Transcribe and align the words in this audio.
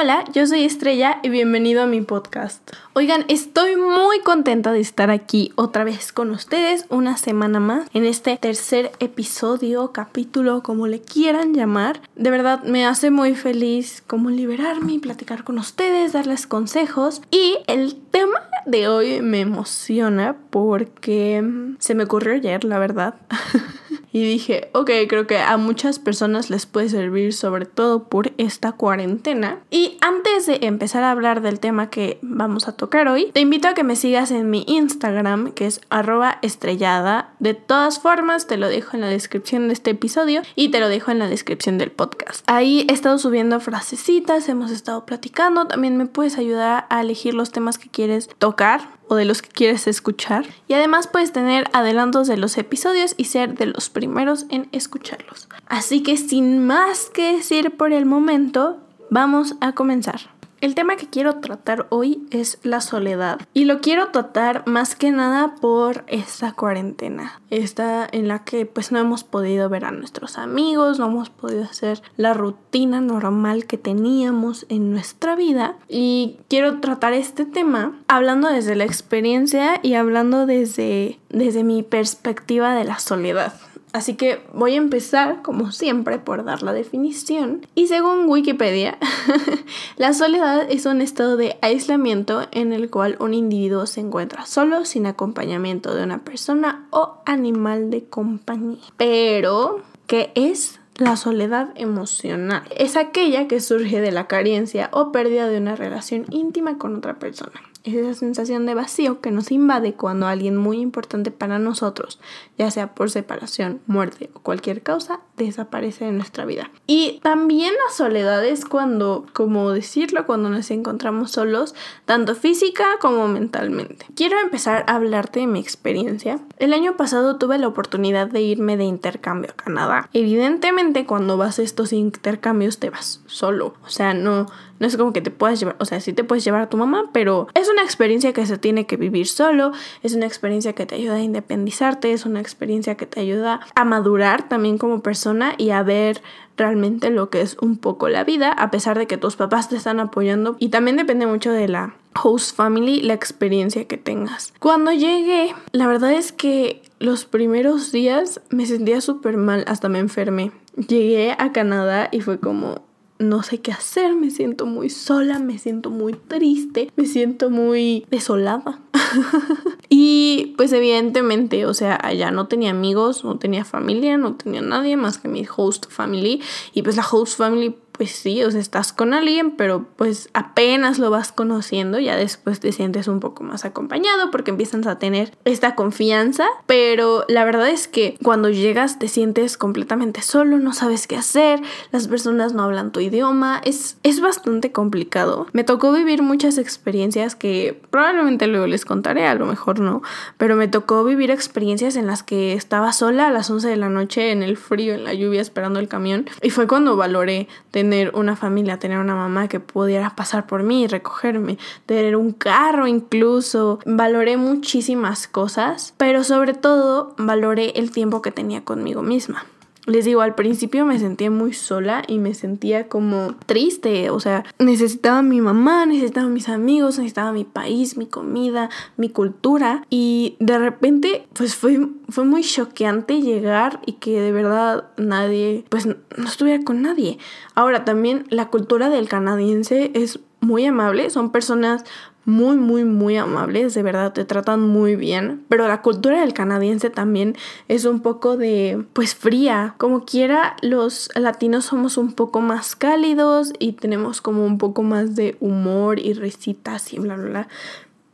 Hola, 0.00 0.22
yo 0.32 0.46
soy 0.46 0.62
Estrella 0.62 1.18
y 1.24 1.28
bienvenido 1.28 1.82
a 1.82 1.86
mi 1.86 2.02
podcast. 2.02 2.70
Oigan, 2.92 3.24
estoy 3.26 3.74
muy 3.74 4.20
contenta 4.20 4.70
de 4.70 4.78
estar 4.78 5.10
aquí 5.10 5.50
otra 5.56 5.82
vez 5.82 6.12
con 6.12 6.30
ustedes 6.30 6.86
una 6.88 7.16
semana 7.16 7.58
más 7.58 7.88
en 7.92 8.04
este 8.04 8.36
tercer 8.36 8.92
episodio, 9.00 9.90
capítulo, 9.90 10.62
como 10.62 10.86
le 10.86 11.00
quieran 11.00 11.52
llamar. 11.52 12.00
De 12.14 12.30
verdad 12.30 12.62
me 12.62 12.86
hace 12.86 13.10
muy 13.10 13.34
feliz 13.34 14.04
como 14.06 14.30
liberarme 14.30 14.92
y 14.92 14.98
platicar 15.00 15.42
con 15.42 15.58
ustedes, 15.58 16.12
darles 16.12 16.46
consejos. 16.46 17.20
Y 17.32 17.56
el 17.66 17.96
tema 17.96 18.40
de 18.66 18.86
hoy 18.86 19.20
me 19.20 19.40
emociona 19.40 20.36
porque 20.50 21.42
se 21.80 21.96
me 21.96 22.04
ocurrió 22.04 22.34
ayer, 22.34 22.62
la 22.62 22.78
verdad. 22.78 23.16
Y 24.12 24.22
dije, 24.22 24.70
ok, 24.72 24.90
creo 25.08 25.26
que 25.26 25.38
a 25.38 25.56
muchas 25.56 25.98
personas 25.98 26.50
les 26.50 26.66
puede 26.66 26.88
servir 26.88 27.32
sobre 27.32 27.66
todo 27.66 28.04
por 28.04 28.32
esta 28.38 28.72
cuarentena. 28.72 29.58
Y 29.70 29.98
antes 30.00 30.46
de 30.46 30.60
empezar 30.62 31.02
a 31.02 31.10
hablar 31.10 31.42
del 31.42 31.60
tema 31.60 31.90
que 31.90 32.18
vamos 32.22 32.68
a 32.68 32.72
tocar 32.72 33.08
hoy, 33.08 33.30
te 33.32 33.40
invito 33.40 33.68
a 33.68 33.74
que 33.74 33.84
me 33.84 33.96
sigas 33.96 34.30
en 34.30 34.50
mi 34.50 34.64
Instagram, 34.66 35.52
que 35.52 35.66
es 35.66 35.80
arroba 35.90 36.38
estrellada. 36.42 37.34
De 37.38 37.54
todas 37.54 38.00
formas, 38.00 38.46
te 38.46 38.56
lo 38.56 38.68
dejo 38.68 38.96
en 38.96 39.02
la 39.02 39.08
descripción 39.08 39.68
de 39.68 39.74
este 39.74 39.90
episodio 39.90 40.42
y 40.54 40.70
te 40.70 40.80
lo 40.80 40.88
dejo 40.88 41.10
en 41.10 41.18
la 41.18 41.28
descripción 41.28 41.78
del 41.78 41.90
podcast. 41.90 42.44
Ahí 42.46 42.86
he 42.88 42.92
estado 42.92 43.18
subiendo 43.18 43.60
frasecitas, 43.60 44.48
hemos 44.48 44.70
estado 44.70 45.04
platicando, 45.04 45.66
también 45.66 45.96
me 45.96 46.06
puedes 46.06 46.38
ayudar 46.38 46.86
a 46.88 47.00
elegir 47.00 47.34
los 47.34 47.52
temas 47.52 47.78
que 47.78 47.88
quieres 47.88 48.28
tocar 48.38 48.97
o 49.08 49.16
de 49.16 49.24
los 49.24 49.42
que 49.42 49.48
quieres 49.48 49.86
escuchar. 49.86 50.46
Y 50.68 50.74
además 50.74 51.06
puedes 51.06 51.32
tener 51.32 51.68
adelantos 51.72 52.28
de 52.28 52.36
los 52.36 52.56
episodios 52.58 53.14
y 53.16 53.24
ser 53.24 53.54
de 53.54 53.66
los 53.66 53.90
primeros 53.90 54.46
en 54.50 54.68
escucharlos. 54.72 55.48
Así 55.66 56.02
que 56.02 56.16
sin 56.16 56.66
más 56.66 57.10
que 57.10 57.36
decir 57.36 57.76
por 57.76 57.92
el 57.92 58.06
momento, 58.06 58.78
vamos 59.10 59.56
a 59.60 59.72
comenzar. 59.72 60.37
El 60.60 60.74
tema 60.74 60.96
que 60.96 61.06
quiero 61.06 61.36
tratar 61.36 61.86
hoy 61.90 62.26
es 62.30 62.58
la 62.64 62.80
soledad. 62.80 63.40
Y 63.54 63.64
lo 63.64 63.80
quiero 63.80 64.08
tratar 64.08 64.66
más 64.66 64.96
que 64.96 65.12
nada 65.12 65.54
por 65.60 66.04
esta 66.08 66.52
cuarentena, 66.52 67.40
esta 67.50 68.08
en 68.10 68.26
la 68.26 68.44
que 68.44 68.66
pues 68.66 68.90
no 68.90 68.98
hemos 68.98 69.22
podido 69.22 69.68
ver 69.68 69.84
a 69.84 69.92
nuestros 69.92 70.36
amigos, 70.36 70.98
no 70.98 71.06
hemos 71.06 71.30
podido 71.30 71.62
hacer 71.62 72.02
la 72.16 72.34
rutina 72.34 73.00
normal 73.00 73.66
que 73.66 73.78
teníamos 73.78 74.66
en 74.68 74.90
nuestra 74.90 75.36
vida. 75.36 75.76
Y 75.88 76.38
quiero 76.48 76.80
tratar 76.80 77.12
este 77.12 77.44
tema 77.44 77.96
hablando 78.08 78.48
desde 78.48 78.74
la 78.74 78.84
experiencia 78.84 79.78
y 79.82 79.94
hablando 79.94 80.44
desde, 80.44 81.20
desde 81.28 81.62
mi 81.62 81.84
perspectiva 81.84 82.74
de 82.74 82.84
la 82.84 82.98
soledad. 82.98 83.52
Así 83.92 84.14
que 84.14 84.40
voy 84.52 84.74
a 84.74 84.78
empezar, 84.78 85.42
como 85.42 85.72
siempre, 85.72 86.18
por 86.18 86.44
dar 86.44 86.62
la 86.62 86.72
definición. 86.72 87.66
Y 87.74 87.86
según 87.86 88.28
Wikipedia, 88.28 88.98
la 89.96 90.12
soledad 90.12 90.66
es 90.70 90.86
un 90.86 91.00
estado 91.00 91.36
de 91.36 91.56
aislamiento 91.62 92.46
en 92.50 92.72
el 92.72 92.90
cual 92.90 93.16
un 93.20 93.34
individuo 93.34 93.86
se 93.86 94.00
encuentra 94.00 94.46
solo 94.46 94.84
sin 94.84 95.06
acompañamiento 95.06 95.94
de 95.94 96.04
una 96.04 96.18
persona 96.24 96.86
o 96.90 97.18
animal 97.24 97.90
de 97.90 98.04
compañía. 98.04 98.78
Pero, 98.96 99.82
¿qué 100.06 100.32
es 100.34 100.78
la 100.98 101.16
soledad 101.16 101.70
emocional 101.76 102.64
es 102.76 102.96
aquella 102.96 103.46
que 103.46 103.60
surge 103.60 104.00
de 104.00 104.10
la 104.10 104.26
carencia 104.26 104.90
o 104.92 105.12
pérdida 105.12 105.48
de 105.48 105.58
una 105.58 105.76
relación 105.76 106.26
íntima 106.30 106.76
con 106.76 106.96
otra 106.96 107.20
persona. 107.20 107.62
Es 107.88 107.94
esa 107.94 108.12
sensación 108.12 108.66
de 108.66 108.74
vacío 108.74 109.22
que 109.22 109.30
nos 109.30 109.50
invade 109.50 109.94
cuando 109.94 110.26
alguien 110.26 110.58
muy 110.58 110.78
importante 110.78 111.30
para 111.30 111.58
nosotros, 111.58 112.20
ya 112.58 112.70
sea 112.70 112.94
por 112.94 113.10
separación, 113.10 113.80
muerte 113.86 114.28
o 114.34 114.40
cualquier 114.40 114.82
causa, 114.82 115.20
desaparece 115.38 116.04
de 116.04 116.12
nuestra 116.12 116.44
vida. 116.44 116.70
Y 116.86 117.18
también 117.22 117.72
la 117.72 117.94
soledad 117.94 118.44
es 118.44 118.66
cuando, 118.66 119.24
como 119.32 119.70
decirlo, 119.70 120.26
cuando 120.26 120.50
nos 120.50 120.70
encontramos 120.70 121.30
solos, 121.30 121.74
tanto 122.04 122.34
física 122.34 122.84
como 123.00 123.26
mentalmente. 123.26 124.04
Quiero 124.14 124.38
empezar 124.38 124.84
a 124.86 124.96
hablarte 124.96 125.40
de 125.40 125.46
mi 125.46 125.58
experiencia. 125.58 126.40
El 126.58 126.74
año 126.74 126.98
pasado 126.98 127.36
tuve 127.36 127.56
la 127.56 127.68
oportunidad 127.68 128.26
de 128.26 128.42
irme 128.42 128.76
de 128.76 128.84
intercambio 128.84 129.52
a 129.52 129.56
Canadá. 129.62 130.10
Evidentemente 130.12 131.06
cuando 131.06 131.38
vas 131.38 131.58
a 131.58 131.62
estos 131.62 131.94
intercambios 131.94 132.78
te 132.78 132.90
vas 132.90 133.22
solo. 133.26 133.72
O 133.82 133.88
sea, 133.88 134.12
no, 134.12 134.46
no 134.78 134.86
es 134.86 134.96
como 134.96 135.12
que 135.12 135.20
te 135.20 135.30
puedas 135.30 135.60
llevar, 135.60 135.76
o 135.78 135.84
sea, 135.84 136.00
sí 136.00 136.12
te 136.12 136.24
puedes 136.24 136.44
llevar 136.44 136.62
a 136.62 136.68
tu 136.68 136.76
mamá, 136.76 137.10
pero 137.12 137.48
es 137.54 137.68
una 137.68 137.82
experiencia 137.82 138.32
que 138.32 138.46
se 138.46 138.58
tiene 138.58 138.86
que 138.86 138.96
vivir 138.96 139.26
solo, 139.26 139.72
es 140.02 140.14
una 140.14 140.26
experiencia 140.26 140.72
que 140.72 140.86
te 140.86 140.94
ayuda 140.94 141.14
a 141.14 141.20
independizarte, 141.20 142.12
es 142.12 142.26
una 142.26 142.40
experiencia 142.40 142.96
que 142.96 143.06
te 143.06 143.20
ayuda 143.20 143.60
a 143.74 143.84
madurar 143.84 144.48
también 144.48 144.78
como 144.78 145.02
persona 145.02 145.54
y 145.58 145.70
a 145.70 145.82
ver 145.82 146.22
realmente 146.56 147.10
lo 147.10 147.30
que 147.30 147.40
es 147.40 147.56
un 147.60 147.78
poco 147.78 148.08
la 148.08 148.24
vida, 148.24 148.50
a 148.50 148.70
pesar 148.70 148.98
de 148.98 149.06
que 149.06 149.16
tus 149.16 149.36
papás 149.36 149.68
te 149.68 149.76
están 149.76 150.00
apoyando. 150.00 150.56
Y 150.58 150.68
también 150.68 150.96
depende 150.96 151.26
mucho 151.26 151.52
de 151.52 151.68
la 151.68 151.94
host 152.22 152.54
family, 152.54 153.00
la 153.00 153.14
experiencia 153.14 153.86
que 153.86 153.96
tengas. 153.96 154.52
Cuando 154.58 154.92
llegué, 154.92 155.54
la 155.72 155.86
verdad 155.86 156.12
es 156.12 156.32
que 156.32 156.82
los 156.98 157.24
primeros 157.24 157.92
días 157.92 158.40
me 158.50 158.66
sentía 158.66 159.00
súper 159.00 159.36
mal, 159.36 159.64
hasta 159.68 159.88
me 159.88 160.00
enfermé. 160.00 160.50
Llegué 160.76 161.34
a 161.38 161.52
Canadá 161.52 162.08
y 162.10 162.20
fue 162.20 162.40
como, 162.40 162.82
no 163.18 163.42
sé 163.42 163.58
qué 163.58 163.72
hacer, 163.72 164.14
me 164.14 164.30
siento 164.30 164.66
muy 164.66 164.90
sola, 164.90 165.38
me 165.38 165.58
siento 165.58 165.90
muy 165.90 166.12
triste, 166.12 166.92
me 166.96 167.06
siento 167.06 167.50
muy 167.50 168.06
desolada. 168.10 168.80
y 169.88 170.54
pues 170.56 170.72
evidentemente, 170.72 171.66
o 171.66 171.74
sea, 171.74 171.98
allá 172.02 172.30
no 172.30 172.46
tenía 172.46 172.70
amigos, 172.70 173.24
no 173.24 173.38
tenía 173.38 173.64
familia, 173.64 174.18
no 174.18 174.34
tenía 174.34 174.60
nadie 174.60 174.96
más 174.96 175.18
que 175.18 175.28
mi 175.28 175.46
host 175.56 175.90
family. 175.90 176.40
Y 176.72 176.82
pues 176.82 176.96
la 176.96 177.06
host 177.10 177.36
family 177.36 177.74
pues 177.98 178.12
sí, 178.12 178.42
o 178.44 178.48
estás 178.48 178.92
con 178.92 179.12
alguien, 179.12 179.50
pero 179.50 179.84
pues 179.96 180.30
apenas 180.32 181.00
lo 181.00 181.10
vas 181.10 181.32
conociendo, 181.32 181.98
ya 181.98 182.16
después 182.16 182.60
te 182.60 182.70
sientes 182.70 183.08
un 183.08 183.18
poco 183.18 183.42
más 183.42 183.64
acompañado 183.64 184.30
porque 184.30 184.52
empiezas 184.52 184.86
a 184.86 185.00
tener 185.00 185.36
esta 185.44 185.74
confianza, 185.74 186.46
pero 186.66 187.24
la 187.28 187.44
verdad 187.44 187.68
es 187.68 187.88
que 187.88 188.16
cuando 188.22 188.50
llegas 188.50 189.00
te 189.00 189.08
sientes 189.08 189.58
completamente 189.58 190.22
solo, 190.22 190.58
no 190.58 190.72
sabes 190.72 191.08
qué 191.08 191.16
hacer, 191.16 191.60
las 191.90 192.06
personas 192.06 192.54
no 192.54 192.62
hablan 192.62 192.92
tu 192.92 193.00
idioma, 193.00 193.60
es, 193.64 193.98
es 194.04 194.20
bastante 194.20 194.70
complicado. 194.70 195.48
Me 195.52 195.64
tocó 195.64 195.92
vivir 195.92 196.22
muchas 196.22 196.56
experiencias 196.56 197.34
que 197.34 197.80
probablemente 197.90 198.46
luego 198.46 198.68
les 198.68 198.84
contaré, 198.84 199.26
a 199.26 199.34
lo 199.34 199.46
mejor 199.46 199.80
no, 199.80 200.02
pero 200.36 200.54
me 200.54 200.68
tocó 200.68 201.02
vivir 201.02 201.32
experiencias 201.32 201.96
en 201.96 202.06
las 202.06 202.22
que 202.22 202.52
estaba 202.52 202.92
sola 202.92 203.26
a 203.26 203.32
las 203.32 203.50
11 203.50 203.66
de 203.66 203.76
la 203.76 203.88
noche 203.88 204.30
en 204.30 204.44
el 204.44 204.56
frío, 204.56 204.94
en 204.94 205.02
la 205.02 205.14
lluvia, 205.14 205.40
esperando 205.40 205.80
el 205.80 205.88
camión, 205.88 206.26
y 206.42 206.50
fue 206.50 206.68
cuando 206.68 206.96
valoré 206.96 207.48
tener 207.72 207.87
tener 207.88 208.14
una 208.14 208.36
familia, 208.36 208.78
tener 208.78 208.98
una 208.98 209.14
mamá 209.14 209.48
que 209.48 209.60
pudiera 209.60 210.14
pasar 210.14 210.46
por 210.46 210.62
mí 210.62 210.82
y 210.82 210.86
recogerme, 210.88 211.56
tener 211.86 212.16
un 212.16 212.32
carro 212.32 212.86
incluso. 212.86 213.78
Valoré 213.86 214.36
muchísimas 214.36 215.26
cosas, 215.26 215.94
pero 215.96 216.22
sobre 216.22 216.52
todo 216.52 217.14
valoré 217.16 217.70
el 217.76 217.90
tiempo 217.90 218.20
que 218.20 218.30
tenía 218.30 218.62
conmigo 218.62 219.00
misma. 219.00 219.46
Les 219.88 220.04
digo, 220.04 220.20
al 220.20 220.34
principio 220.34 220.84
me 220.84 220.98
sentía 220.98 221.30
muy 221.30 221.54
sola 221.54 222.02
y 222.06 222.18
me 222.18 222.34
sentía 222.34 222.88
como 222.88 223.34
triste, 223.46 224.10
o 224.10 224.20
sea, 224.20 224.44
necesitaba 224.58 225.18
a 225.18 225.22
mi 225.22 225.40
mamá, 225.40 225.86
necesitaba 225.86 226.26
a 226.26 226.30
mis 226.30 226.50
amigos, 226.50 226.98
necesitaba 226.98 227.32
mi 227.32 227.44
país, 227.44 227.96
mi 227.96 228.06
comida, 228.06 228.68
mi 228.98 229.08
cultura 229.08 229.86
y 229.88 230.36
de 230.40 230.58
repente 230.58 231.26
pues 231.32 231.54
fue, 231.54 231.88
fue 232.10 232.24
muy 232.24 232.42
choqueante 232.42 233.22
llegar 233.22 233.80
y 233.86 233.92
que 233.94 234.20
de 234.20 234.30
verdad 234.30 234.84
nadie, 234.98 235.64
pues 235.70 235.86
no 235.86 235.96
estuviera 236.24 236.62
con 236.62 236.82
nadie. 236.82 237.18
Ahora 237.54 237.86
también 237.86 238.26
la 238.28 238.48
cultura 238.48 238.90
del 238.90 239.08
canadiense 239.08 239.90
es 239.94 240.20
muy 240.40 240.66
amable, 240.66 241.10
son 241.10 241.32
personas 241.32 241.84
muy, 242.28 242.58
muy, 242.58 242.84
muy 242.84 243.16
amables, 243.16 243.72
de 243.72 243.82
verdad 243.82 244.12
te 244.12 244.26
tratan 244.26 244.60
muy 244.60 244.96
bien, 244.96 245.46
pero 245.48 245.66
la 245.66 245.80
cultura 245.80 246.20
del 246.20 246.34
canadiense 246.34 246.90
también 246.90 247.34
es 247.68 247.86
un 247.86 248.00
poco 248.00 248.36
de, 248.36 248.84
pues 248.92 249.14
fría, 249.14 249.74
como 249.78 250.04
quiera, 250.04 250.54
los 250.60 251.08
latinos 251.14 251.64
somos 251.64 251.96
un 251.96 252.12
poco 252.12 252.42
más 252.42 252.76
cálidos 252.76 253.54
y 253.58 253.72
tenemos 253.72 254.20
como 254.20 254.44
un 254.44 254.58
poco 254.58 254.82
más 254.82 255.16
de 255.16 255.38
humor 255.40 255.98
y 255.98 256.12
risitas 256.12 256.92
y 256.92 256.98
bla, 256.98 257.16
bla, 257.16 257.30
bla. 257.30 257.48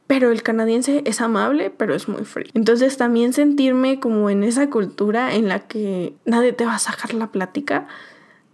Pero 0.07 0.31
el 0.31 0.45
canadiense 0.45 1.03
es 1.07 1.21
amable, 1.21 1.71
pero 1.71 1.93
es 1.93 2.07
muy 2.09 2.25
frío. 2.25 2.53
Entonces 2.55 2.97
también 2.97 3.33
sentirme 3.33 3.99
como 3.99 4.31
en 4.31 4.45
esa 4.45 4.71
cultura 4.71 5.35
en 5.35 5.49
la 5.49 5.67
que 5.67 6.15
nadie 6.25 6.53
te 6.53 6.65
va 6.65 6.77
a 6.77 6.79
sacar 6.79 7.15
la 7.15 7.33
plática 7.33 7.89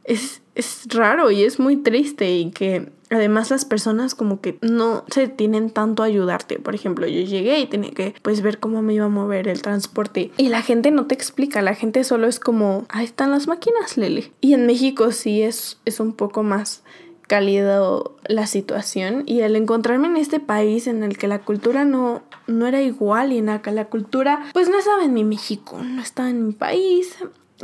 es, 0.05 0.41
es 0.55 0.87
raro 0.89 1.31
y 1.31 1.45
es 1.45 1.59
muy 1.59 1.77
triste 1.77 2.31
y 2.31 2.51
que 2.51 2.91
además 3.11 3.51
las 3.51 3.65
personas 3.65 4.15
como 4.15 4.41
que 4.41 4.59
no 4.63 5.05
se 5.09 5.29
tienen 5.29 5.71
tanto 5.71 6.03
a 6.03 6.07
ayudarte. 6.07 6.59
Por 6.59 6.75
ejemplo, 6.75 7.07
yo 7.07 7.21
llegué 7.23 7.59
y 7.61 7.67
tenía 7.67 7.91
que 7.91 8.15
pues 8.23 8.41
ver 8.43 8.59
cómo 8.59 8.83
me 8.83 8.95
iba 8.95 9.07
a 9.07 9.09
mover 9.09 9.49
el 9.49 9.63
transporte 9.63 10.31
y 10.37 10.49
la 10.49 10.63
gente 10.63 10.91
no 10.91 11.07
te 11.07 11.15
explica, 11.15 11.63
la 11.63 11.75
gente 11.75 12.05
solo 12.05 12.27
es 12.27 12.41
como, 12.41 12.87
ahí 12.89 13.05
están 13.05 13.31
las 13.31 13.47
máquinas, 13.47 13.97
Lele. 13.97 14.33
Y 14.41 14.55
en 14.55 14.67
México 14.67 15.13
sí 15.13 15.43
es, 15.43 15.79
es 15.85 16.01
un 16.01 16.13
poco 16.13 16.43
más 16.43 16.83
cálido 17.27 18.17
la 18.27 18.49
situación 18.49 19.23
y 19.25 19.43
el 19.43 19.55
encontrarme 19.55 20.09
en 20.09 20.17
este 20.17 20.41
país 20.41 20.89
en 20.89 21.05
el 21.05 21.17
que 21.17 21.29
la 21.29 21.39
cultura 21.39 21.85
no, 21.85 22.23
no 22.49 22.67
era 22.67 22.83
igual 22.83 23.33
y 23.33 23.39
en 23.39 23.57
que 23.61 23.71
la 23.71 23.85
cultura 23.85 24.51
pues 24.53 24.69
no 24.69 24.77
estaba 24.77 25.05
en 25.05 25.15
mi 25.15 25.23
México, 25.23 25.79
no 25.81 26.03
estaba 26.03 26.29
en 26.29 26.45
mi 26.45 26.53
país 26.53 27.17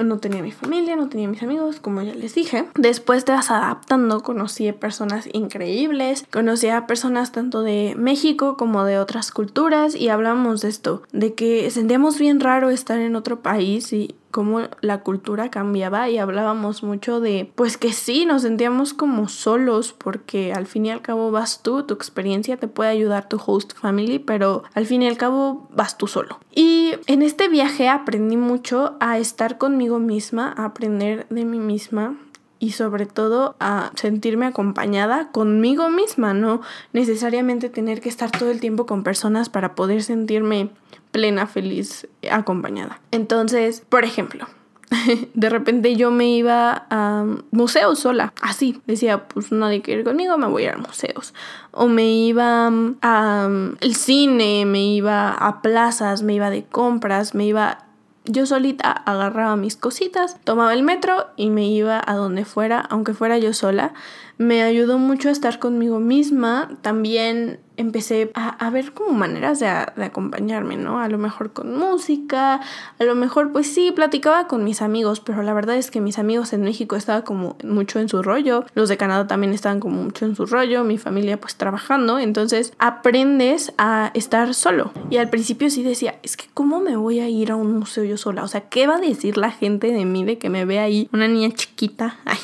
no 0.04 0.18
tenía 0.18 0.42
mi 0.42 0.52
familia, 0.52 0.96
no 0.96 1.08
tenía 1.08 1.28
mis 1.28 1.42
amigos, 1.42 1.80
como 1.80 2.02
ya 2.02 2.14
les 2.14 2.34
dije. 2.34 2.66
Después 2.74 3.24
te 3.24 3.32
vas 3.32 3.50
adaptando, 3.50 4.22
conocí 4.22 4.68
a 4.68 4.78
personas 4.78 5.28
increíbles, 5.32 6.26
conocí 6.30 6.68
a 6.68 6.86
personas 6.86 7.32
tanto 7.32 7.62
de 7.62 7.94
México 7.96 8.56
como 8.56 8.84
de 8.84 8.98
otras 8.98 9.30
culturas 9.30 9.94
y 9.94 10.08
hablamos 10.08 10.60
de 10.60 10.68
esto, 10.68 11.02
de 11.12 11.34
que 11.34 11.70
sentíamos 11.70 12.18
bien 12.18 12.40
raro 12.40 12.70
estar 12.70 12.98
en 12.98 13.16
otro 13.16 13.40
país 13.40 13.92
y 13.92 14.14
cómo 14.36 14.68
la 14.82 15.00
cultura 15.00 15.50
cambiaba 15.50 16.10
y 16.10 16.18
hablábamos 16.18 16.82
mucho 16.82 17.20
de, 17.20 17.50
pues 17.54 17.78
que 17.78 17.94
sí, 17.94 18.26
nos 18.26 18.42
sentíamos 18.42 18.92
como 18.92 19.30
solos 19.30 19.94
porque 19.96 20.52
al 20.52 20.66
fin 20.66 20.84
y 20.84 20.90
al 20.90 21.00
cabo 21.00 21.30
vas 21.30 21.62
tú, 21.62 21.84
tu 21.84 21.94
experiencia 21.94 22.58
te 22.58 22.68
puede 22.68 22.90
ayudar 22.90 23.30
tu 23.30 23.40
host 23.42 23.72
family, 23.72 24.18
pero 24.18 24.62
al 24.74 24.84
fin 24.84 25.00
y 25.00 25.08
al 25.08 25.16
cabo 25.16 25.66
vas 25.74 25.96
tú 25.96 26.06
solo. 26.06 26.38
Y 26.54 26.96
en 27.06 27.22
este 27.22 27.48
viaje 27.48 27.88
aprendí 27.88 28.36
mucho 28.36 28.98
a 29.00 29.16
estar 29.16 29.56
conmigo 29.56 30.00
misma, 30.00 30.52
a 30.54 30.66
aprender 30.66 31.26
de 31.30 31.46
mí 31.46 31.58
misma, 31.58 32.18
y 32.58 32.72
sobre 32.72 33.06
todo 33.06 33.54
a 33.58 33.92
sentirme 33.96 34.46
acompañada 34.46 35.30
conmigo 35.30 35.88
misma, 35.90 36.34
no 36.34 36.60
necesariamente 36.92 37.68
tener 37.68 38.00
que 38.00 38.08
estar 38.08 38.30
todo 38.30 38.50
el 38.50 38.60
tiempo 38.60 38.86
con 38.86 39.02
personas 39.02 39.48
para 39.48 39.74
poder 39.74 40.02
sentirme 40.02 40.70
plena, 41.10 41.46
feliz, 41.46 42.06
acompañada. 42.30 43.00
Entonces, 43.10 43.82
por 43.88 44.04
ejemplo, 44.04 44.46
de 45.34 45.50
repente 45.50 45.96
yo 45.96 46.10
me 46.10 46.28
iba 46.28 46.86
a 46.90 47.24
museos 47.50 48.00
sola, 48.00 48.32
así. 48.40 48.80
Decía, 48.86 49.28
pues 49.28 49.52
nadie 49.52 49.82
quiere 49.82 50.00
ir 50.00 50.06
conmigo, 50.06 50.38
me 50.38 50.46
voy 50.46 50.64
a 50.64 50.68
ir 50.68 50.74
a 50.74 50.78
museos. 50.78 51.34
O 51.72 51.86
me 51.86 52.06
iba 52.06 52.66
al 53.00 53.94
cine, 53.94 54.64
me 54.66 54.84
iba 54.84 55.30
a 55.30 55.62
plazas, 55.62 56.22
me 56.22 56.34
iba 56.34 56.50
de 56.50 56.64
compras, 56.64 57.34
me 57.34 57.46
iba 57.46 57.86
yo 58.28 58.44
solita 58.44 58.90
agarraba 58.90 59.56
mis 59.56 59.76
cositas, 59.76 60.36
tomaba 60.42 60.74
el 60.74 60.82
metro 60.82 61.28
y 61.36 61.50
me 61.50 61.68
iba 61.68 62.02
a 62.04 62.14
donde 62.14 62.44
fuera, 62.44 62.80
aunque 62.80 63.14
fuera 63.14 63.38
yo 63.38 63.52
sola. 63.52 63.94
Me 64.38 64.62
ayudó 64.62 64.98
mucho 64.98 65.28
a 65.28 65.32
estar 65.32 65.58
conmigo 65.58 65.98
misma. 65.98 66.76
También 66.82 67.60
empecé 67.76 68.30
a, 68.34 68.70
ver 68.70 68.92
como 68.92 69.12
maneras 69.12 69.60
de, 69.60 69.66
de, 69.66 70.04
acompañarme, 70.04 70.76
¿no? 70.76 71.00
A 71.00 71.08
lo 71.08 71.18
mejor 71.18 71.52
con 71.52 71.76
música, 71.76 72.60
a 72.98 73.04
lo 73.04 73.14
mejor 73.14 73.52
pues 73.52 73.72
sí, 73.72 73.92
platicaba 73.92 74.46
con 74.46 74.64
mis 74.64 74.82
amigos, 74.82 75.20
pero 75.20 75.42
la 75.42 75.54
verdad 75.54 75.76
es 75.76 75.90
que 75.90 76.00
mis 76.00 76.18
amigos 76.18 76.52
en 76.52 76.62
México 76.62 76.96
estaban 76.96 77.22
como 77.22 77.56
mucho 77.64 77.98
en 77.98 78.08
su 78.08 78.22
rollo, 78.22 78.64
los 78.74 78.88
de 78.88 78.96
Canadá 78.96 79.26
también 79.26 79.52
estaban 79.52 79.80
como 79.80 80.02
mucho 80.02 80.24
en 80.24 80.36
su 80.36 80.46
rollo, 80.46 80.84
mi 80.84 80.98
familia 80.98 81.38
pues 81.38 81.56
trabajando, 81.56 82.18
entonces 82.18 82.72
aprendes 82.78 83.72
a 83.78 84.10
estar 84.14 84.54
solo. 84.54 84.92
Y 85.10 85.18
al 85.18 85.30
principio 85.30 85.70
sí 85.70 85.82
decía, 85.82 86.18
es 86.22 86.36
que 86.36 86.46
¿cómo 86.54 86.80
me 86.80 86.96
voy 86.96 87.20
a 87.20 87.28
ir 87.28 87.50
a 87.50 87.56
un 87.56 87.78
museo 87.78 88.04
yo 88.04 88.16
sola? 88.16 88.42
O 88.42 88.48
sea, 88.48 88.62
¿qué 88.62 88.86
va 88.86 88.96
a 88.96 89.00
decir 89.00 89.36
la 89.36 89.50
gente 89.50 89.92
de 89.92 90.04
mí 90.04 90.24
de 90.24 90.38
que 90.38 90.50
me 90.50 90.64
ve 90.64 90.78
ahí 90.78 91.08
una 91.12 91.28
niña 91.28 91.50
chiquita? 91.54 92.16
Ay, 92.24 92.38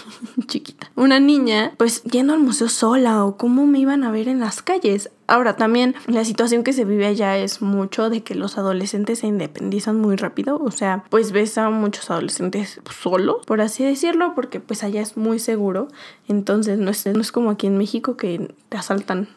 chiquita. 0.46 0.81
Una 0.94 1.20
niña 1.20 1.72
pues 1.78 2.02
yendo 2.04 2.34
al 2.34 2.40
museo 2.40 2.68
sola 2.68 3.24
o 3.24 3.36
cómo 3.36 3.66
me 3.66 3.78
iban 3.78 4.04
a 4.04 4.10
ver 4.10 4.28
en 4.28 4.40
las 4.40 4.62
calles. 4.62 5.10
Ahora 5.26 5.56
también 5.56 5.94
la 6.06 6.24
situación 6.24 6.64
que 6.64 6.72
se 6.72 6.84
vive 6.84 7.06
allá 7.06 7.38
es 7.38 7.62
mucho 7.62 8.10
de 8.10 8.22
que 8.22 8.34
los 8.34 8.58
adolescentes 8.58 9.20
se 9.20 9.26
independizan 9.26 10.00
muy 10.00 10.16
rápido, 10.16 10.60
o 10.62 10.70
sea, 10.70 11.04
pues 11.10 11.32
ves 11.32 11.56
a 11.58 11.70
muchos 11.70 12.10
adolescentes 12.10 12.80
solos, 12.90 13.46
por 13.46 13.60
así 13.60 13.84
decirlo, 13.84 14.34
porque 14.34 14.60
pues 14.60 14.82
allá 14.82 15.00
es 15.00 15.16
muy 15.16 15.38
seguro, 15.38 15.88
entonces 16.28 16.78
no 16.78 16.90
es, 16.90 17.06
no 17.06 17.20
es 17.20 17.32
como 17.32 17.50
aquí 17.50 17.66
en 17.66 17.78
México 17.78 18.16
que 18.16 18.54
te 18.68 18.76
asaltan. 18.76 19.28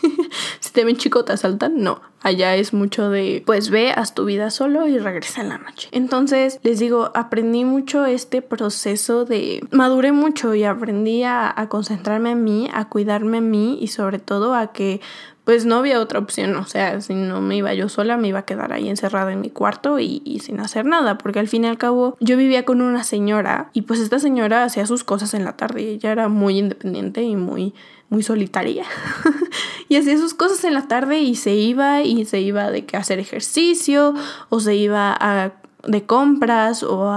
si 0.60 0.72
te 0.72 0.84
ven 0.84 0.96
chico 0.96 1.24
te 1.24 1.32
asaltan, 1.32 1.82
no. 1.82 2.00
Allá 2.20 2.56
es 2.56 2.72
mucho 2.72 3.10
de, 3.10 3.44
pues 3.46 3.70
ve, 3.70 3.92
haz 3.92 4.12
tu 4.12 4.24
vida 4.24 4.50
solo 4.50 4.88
y 4.88 4.98
regresa 4.98 5.40
en 5.40 5.50
la 5.50 5.58
noche. 5.58 5.88
Entonces, 5.92 6.58
les 6.64 6.80
digo, 6.80 7.12
aprendí 7.14 7.64
mucho 7.64 8.06
este 8.06 8.42
proceso 8.42 9.24
de, 9.24 9.64
maduré 9.70 10.10
mucho 10.10 10.52
y 10.54 10.64
aprendí 10.64 11.22
a, 11.22 11.54
concentrarme 11.68 12.32
en 12.32 12.42
mí, 12.42 12.68
a 12.72 12.88
cuidarme 12.88 13.38
a 13.38 13.40
mí 13.40 13.78
y 13.80 13.88
sobre 13.88 14.18
todo 14.18 14.54
a 14.54 14.72
que 14.72 15.00
pues 15.48 15.64
no 15.64 15.76
había 15.76 15.98
otra 15.98 16.18
opción, 16.18 16.54
o 16.56 16.66
sea, 16.66 17.00
si 17.00 17.14
no 17.14 17.40
me 17.40 17.56
iba 17.56 17.72
yo 17.72 17.88
sola, 17.88 18.18
me 18.18 18.28
iba 18.28 18.40
a 18.40 18.44
quedar 18.44 18.74
ahí 18.74 18.90
encerrada 18.90 19.32
en 19.32 19.40
mi 19.40 19.48
cuarto 19.48 19.98
y, 19.98 20.20
sin 20.44 20.60
hacer 20.60 20.84
nada, 20.84 21.16
porque 21.16 21.38
al 21.38 21.48
fin 21.48 21.64
y 21.64 21.68
al 21.68 21.78
cabo 21.78 22.18
yo 22.20 22.36
vivía 22.36 22.66
con 22.66 22.82
una 22.82 23.02
señora 23.02 23.70
y 23.72 23.80
pues 23.80 24.00
esta 24.00 24.18
señora 24.18 24.64
hacía 24.64 24.84
sus 24.84 25.04
cosas 25.04 25.32
en 25.32 25.46
la 25.46 25.56
tarde 25.56 25.80
y 25.80 25.86
ella 25.86 26.12
era 26.12 26.28
muy 26.28 26.58
independiente 26.58 27.22
y 27.22 27.34
muy 27.34 27.72
muy 28.10 28.22
solitaria. 28.22 28.84
y 29.88 29.96
hacía 29.96 30.18
sus 30.18 30.34
cosas 30.34 30.64
en 30.64 30.74
la 30.74 30.86
tarde 30.86 31.20
y 31.20 31.34
se 31.34 31.54
iba 31.54 32.02
y 32.02 32.26
se 32.26 32.40
iba 32.40 32.70
de 32.70 32.84
que 32.84 32.98
hacer 32.98 33.18
ejercicio 33.18 34.12
o 34.50 34.60
se 34.60 34.74
iba 34.74 35.16
a 35.18 35.52
de 35.86 36.04
compras 36.04 36.82
o 36.82 37.12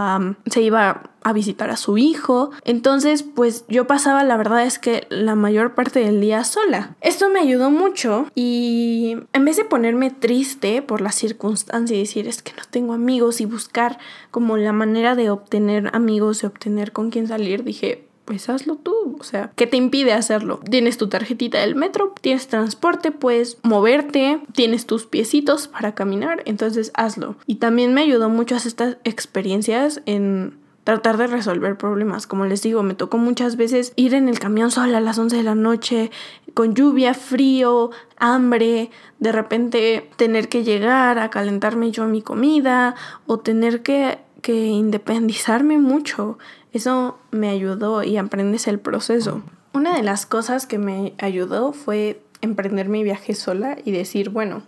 se 0.46 0.62
iba 0.62 1.04
a 1.24 1.34
visitar 1.34 1.70
a 1.70 1.78
su 1.78 1.98
hijo. 1.98 2.52
Entonces, 2.64 3.24
pues 3.24 3.66
yo 3.68 3.88
pasaba, 3.88 4.24
la 4.24 4.38
verdad 4.38 4.66
es 4.66 4.80
que 4.80 5.08
la 5.10 5.36
mayor 5.36 5.76
parte 5.76 6.00
del 6.00 6.22
día 6.22 6.44
sola. 6.44 6.96
Esto 7.02 7.30
me 7.30 7.40
ayudó 7.40 7.70
mucho 7.70 8.28
y 8.36 9.18
en 9.34 9.46
vez 9.46 9.58
de 9.58 9.66
ponerme 9.66 10.10
triste 10.10 10.82
por 10.82 11.02
la 11.02 11.12
circunstancia 11.12 11.96
y 11.96 12.02
decir 12.02 12.28
es 12.28 12.42
que 12.42 12.54
no 12.54 12.64
tengo 12.70 12.94
amigos 12.94 13.42
y 13.42 13.46
buscar 13.46 14.00
como 14.32 14.58
la 14.58 14.74
manera 14.74 15.16
de 15.16 15.30
obtener 15.30 15.90
amigos 15.94 16.44
y 16.44 16.48
obtener 16.48 16.92
con 16.92 17.12
quién 17.12 17.28
salir, 17.28 17.64
dije, 17.64 18.08
pues 18.32 18.48
hazlo 18.48 18.78
tú. 18.78 19.18
O 19.20 19.24
sea, 19.26 19.52
¿qué 19.58 19.68
te 19.68 19.76
impide 19.76 20.14
hacerlo? 20.14 20.62
Tienes 20.70 20.98
tu 20.98 21.10
tarjetita 21.10 21.60
del 21.60 21.76
metro, 21.76 22.14
tienes 22.22 22.48
transporte, 22.48 23.12
puedes 23.12 23.58
moverte, 23.62 24.40
tienes 24.54 24.86
tus 24.86 25.06
piecitos 25.06 25.68
para 25.68 25.94
caminar, 25.96 26.42
entonces 26.46 26.94
hazlo. 26.94 27.36
Y 27.46 27.56
también 27.56 27.94
me 27.94 28.00
ayudó 28.00 28.30
mucho 28.30 28.56
estas 28.56 28.96
experiencias 29.04 30.02
en 30.06 30.58
tratar 30.86 31.18
de 31.18 31.28
resolver 31.28 31.78
problemas. 31.78 32.26
Como 32.26 32.46
les 32.46 32.62
digo, 32.62 32.84
me 32.84 32.94
tocó 32.94 33.18
muchas 33.18 33.58
veces 33.58 33.92
ir 33.98 34.14
en 34.14 34.30
el 34.30 34.40
camión 34.40 34.72
sola 34.72 35.00
a 35.00 35.02
las 35.02 35.20
11 35.20 35.36
de 35.36 35.44
la 35.44 35.56
noche, 35.56 36.10
con 36.54 36.74
lluvia, 36.74 37.14
frío, 37.14 37.92
hambre, 38.16 38.92
de 39.20 39.32
repente 39.34 40.10
tener 40.16 40.48
que 40.48 40.64
llegar 40.64 41.20
a 41.20 41.30
calentarme 41.30 41.92
yo 41.92 42.06
mi 42.06 42.22
comida 42.22 42.96
o 43.28 43.40
tener 43.40 43.82
que, 43.82 44.20
que 44.42 44.68
independizarme 44.68 45.78
mucho 45.78 46.38
eso 46.74 47.18
me 47.32 47.50
ayudó 47.50 48.04
y 48.04 48.18
aprendes 48.18 48.68
el 48.68 48.80
proceso. 48.80 49.42
Una 49.74 49.96
de 49.96 50.04
las 50.04 50.26
cosas 50.26 50.66
que 50.68 50.78
me 50.78 51.14
ayudó 51.18 51.74
fue 51.74 52.22
emprender 52.42 52.90
mi 52.90 53.04
viaje 53.04 53.36
sola 53.36 53.78
y 53.84 53.92
decir, 53.92 54.30
bueno, 54.30 54.64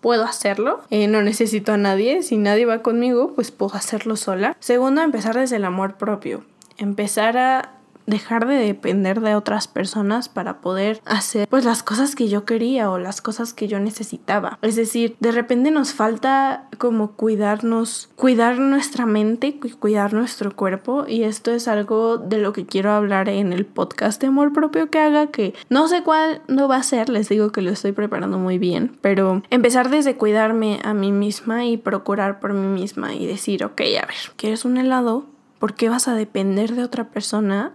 puedo 0.00 0.24
hacerlo, 0.24 0.80
eh, 0.90 1.06
no 1.06 1.22
necesito 1.22 1.72
a 1.72 1.76
nadie, 1.76 2.22
si 2.22 2.36
nadie 2.36 2.66
va 2.66 2.82
conmigo, 2.82 3.32
pues 3.34 3.50
puedo 3.50 3.74
hacerlo 3.74 4.16
sola. 4.16 4.56
Segundo, 4.60 5.00
empezar 5.00 5.36
desde 5.36 5.56
el 5.56 5.64
amor 5.64 5.94
propio, 5.96 6.44
empezar 6.76 7.38
a 7.38 7.72
dejar 8.06 8.46
de 8.46 8.56
depender 8.56 9.20
de 9.20 9.34
otras 9.34 9.68
personas 9.68 10.28
para 10.28 10.60
poder 10.60 11.00
hacer 11.04 11.48
pues 11.48 11.64
las 11.64 11.82
cosas 11.82 12.14
que 12.14 12.28
yo 12.28 12.44
quería 12.44 12.90
o 12.90 12.98
las 12.98 13.20
cosas 13.20 13.54
que 13.54 13.68
yo 13.68 13.80
necesitaba. 13.80 14.58
Es 14.62 14.76
decir, 14.76 15.16
de 15.20 15.32
repente 15.32 15.70
nos 15.70 15.92
falta 15.92 16.68
como 16.78 17.12
cuidarnos, 17.12 18.10
cuidar 18.16 18.58
nuestra 18.58 19.06
mente, 19.06 19.58
cuidar 19.78 20.12
nuestro 20.14 20.54
cuerpo 20.54 21.04
y 21.06 21.22
esto 21.22 21.52
es 21.52 21.68
algo 21.68 22.18
de 22.18 22.38
lo 22.38 22.52
que 22.52 22.66
quiero 22.66 22.92
hablar 22.92 23.28
en 23.28 23.52
el 23.52 23.66
podcast 23.66 24.20
de 24.20 24.28
amor 24.28 24.52
propio 24.52 24.90
que 24.90 24.98
haga 24.98 25.28
que 25.28 25.54
no 25.68 25.88
sé 25.88 26.02
cuál 26.02 26.42
no 26.48 26.68
va 26.68 26.76
a 26.76 26.82
ser, 26.82 27.08
les 27.08 27.28
digo 27.28 27.52
que 27.52 27.62
lo 27.62 27.70
estoy 27.70 27.92
preparando 27.92 28.38
muy 28.38 28.58
bien, 28.58 28.96
pero 29.00 29.42
empezar 29.50 29.90
desde 29.90 30.16
cuidarme 30.16 30.80
a 30.84 30.94
mí 30.94 31.12
misma 31.12 31.64
y 31.64 31.76
procurar 31.76 32.40
por 32.40 32.52
mí 32.52 32.66
misma 32.66 33.14
y 33.14 33.26
decir, 33.26 33.64
ok, 33.64 33.80
a 33.80 34.06
ver, 34.06 34.16
¿quieres 34.36 34.64
un 34.64 34.76
helado? 34.76 35.26
¿Por 35.58 35.74
qué 35.74 35.88
vas 35.88 36.08
a 36.08 36.14
depender 36.14 36.74
de 36.74 36.82
otra 36.82 37.10
persona 37.10 37.72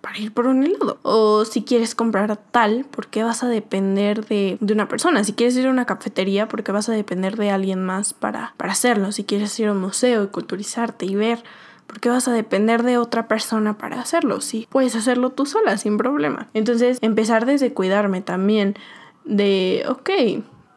para 0.00 0.18
ir 0.18 0.32
por 0.32 0.46
un 0.46 0.64
helado. 0.64 0.98
O 1.02 1.44
si 1.44 1.62
quieres 1.62 1.94
comprar 1.94 2.36
tal, 2.36 2.84
¿por 2.84 3.08
qué 3.08 3.24
vas 3.24 3.42
a 3.42 3.48
depender 3.48 4.26
de, 4.26 4.58
una 4.60 4.88
persona? 4.88 5.24
Si 5.24 5.32
quieres 5.32 5.56
ir 5.56 5.66
a 5.66 5.70
una 5.70 5.86
cafetería, 5.86 6.48
¿por 6.48 6.62
qué 6.62 6.72
vas 6.72 6.88
a 6.88 6.92
depender 6.92 7.36
de 7.36 7.50
alguien 7.50 7.84
más 7.84 8.14
para, 8.14 8.54
para 8.56 8.72
hacerlo? 8.72 9.12
Si 9.12 9.24
quieres 9.24 9.58
ir 9.58 9.68
a 9.68 9.72
un 9.72 9.80
museo 9.80 10.24
y 10.24 10.28
culturizarte 10.28 11.06
y 11.06 11.14
ver, 11.14 11.42
¿por 11.86 12.00
qué 12.00 12.08
vas 12.08 12.28
a 12.28 12.32
depender 12.32 12.82
de 12.82 12.98
otra 12.98 13.28
persona 13.28 13.78
para 13.78 14.00
hacerlo? 14.00 14.40
Sí, 14.40 14.66
puedes 14.70 14.94
hacerlo 14.94 15.30
tú 15.30 15.46
sola, 15.46 15.76
sin 15.78 15.96
problema. 15.96 16.48
Entonces, 16.54 16.98
empezar 17.00 17.46
desde 17.46 17.72
cuidarme 17.72 18.20
también 18.20 18.76
de, 19.24 19.84
ok, 19.88 20.10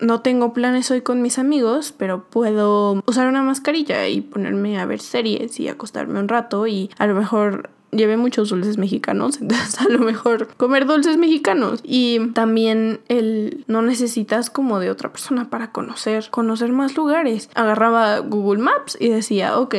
no 0.01 0.21
tengo 0.21 0.51
planes 0.51 0.89
hoy 0.89 1.01
con 1.01 1.21
mis 1.21 1.37
amigos, 1.37 1.93
pero 1.95 2.23
puedo 2.29 3.03
usar 3.05 3.27
una 3.27 3.43
mascarilla 3.43 4.07
y 4.07 4.21
ponerme 4.21 4.79
a 4.79 4.85
ver 4.85 4.99
series 4.99 5.59
y 5.59 5.67
acostarme 5.67 6.19
un 6.19 6.27
rato 6.27 6.65
y 6.65 6.89
a 6.97 7.05
lo 7.05 7.13
mejor 7.13 7.69
llevé 7.91 8.17
muchos 8.17 8.49
dulces 8.49 8.77
mexicanos, 8.77 9.37
entonces 9.41 9.79
a 9.79 9.89
lo 9.89 9.99
mejor 9.99 10.47
comer 10.57 10.85
dulces 10.85 11.17
mexicanos. 11.17 11.81
Y 11.83 12.31
también 12.31 13.01
el 13.07 13.63
no 13.67 13.81
necesitas 13.81 14.49
como 14.49 14.79
de 14.79 14.89
otra 14.89 15.11
persona 15.11 15.49
para 15.49 15.71
conocer, 15.71 16.29
conocer 16.29 16.71
más 16.71 16.95
lugares. 16.95 17.49
Agarraba 17.55 18.19
Google 18.19 18.61
Maps 18.61 18.97
y 18.99 19.09
decía, 19.09 19.57
ok, 19.59 19.75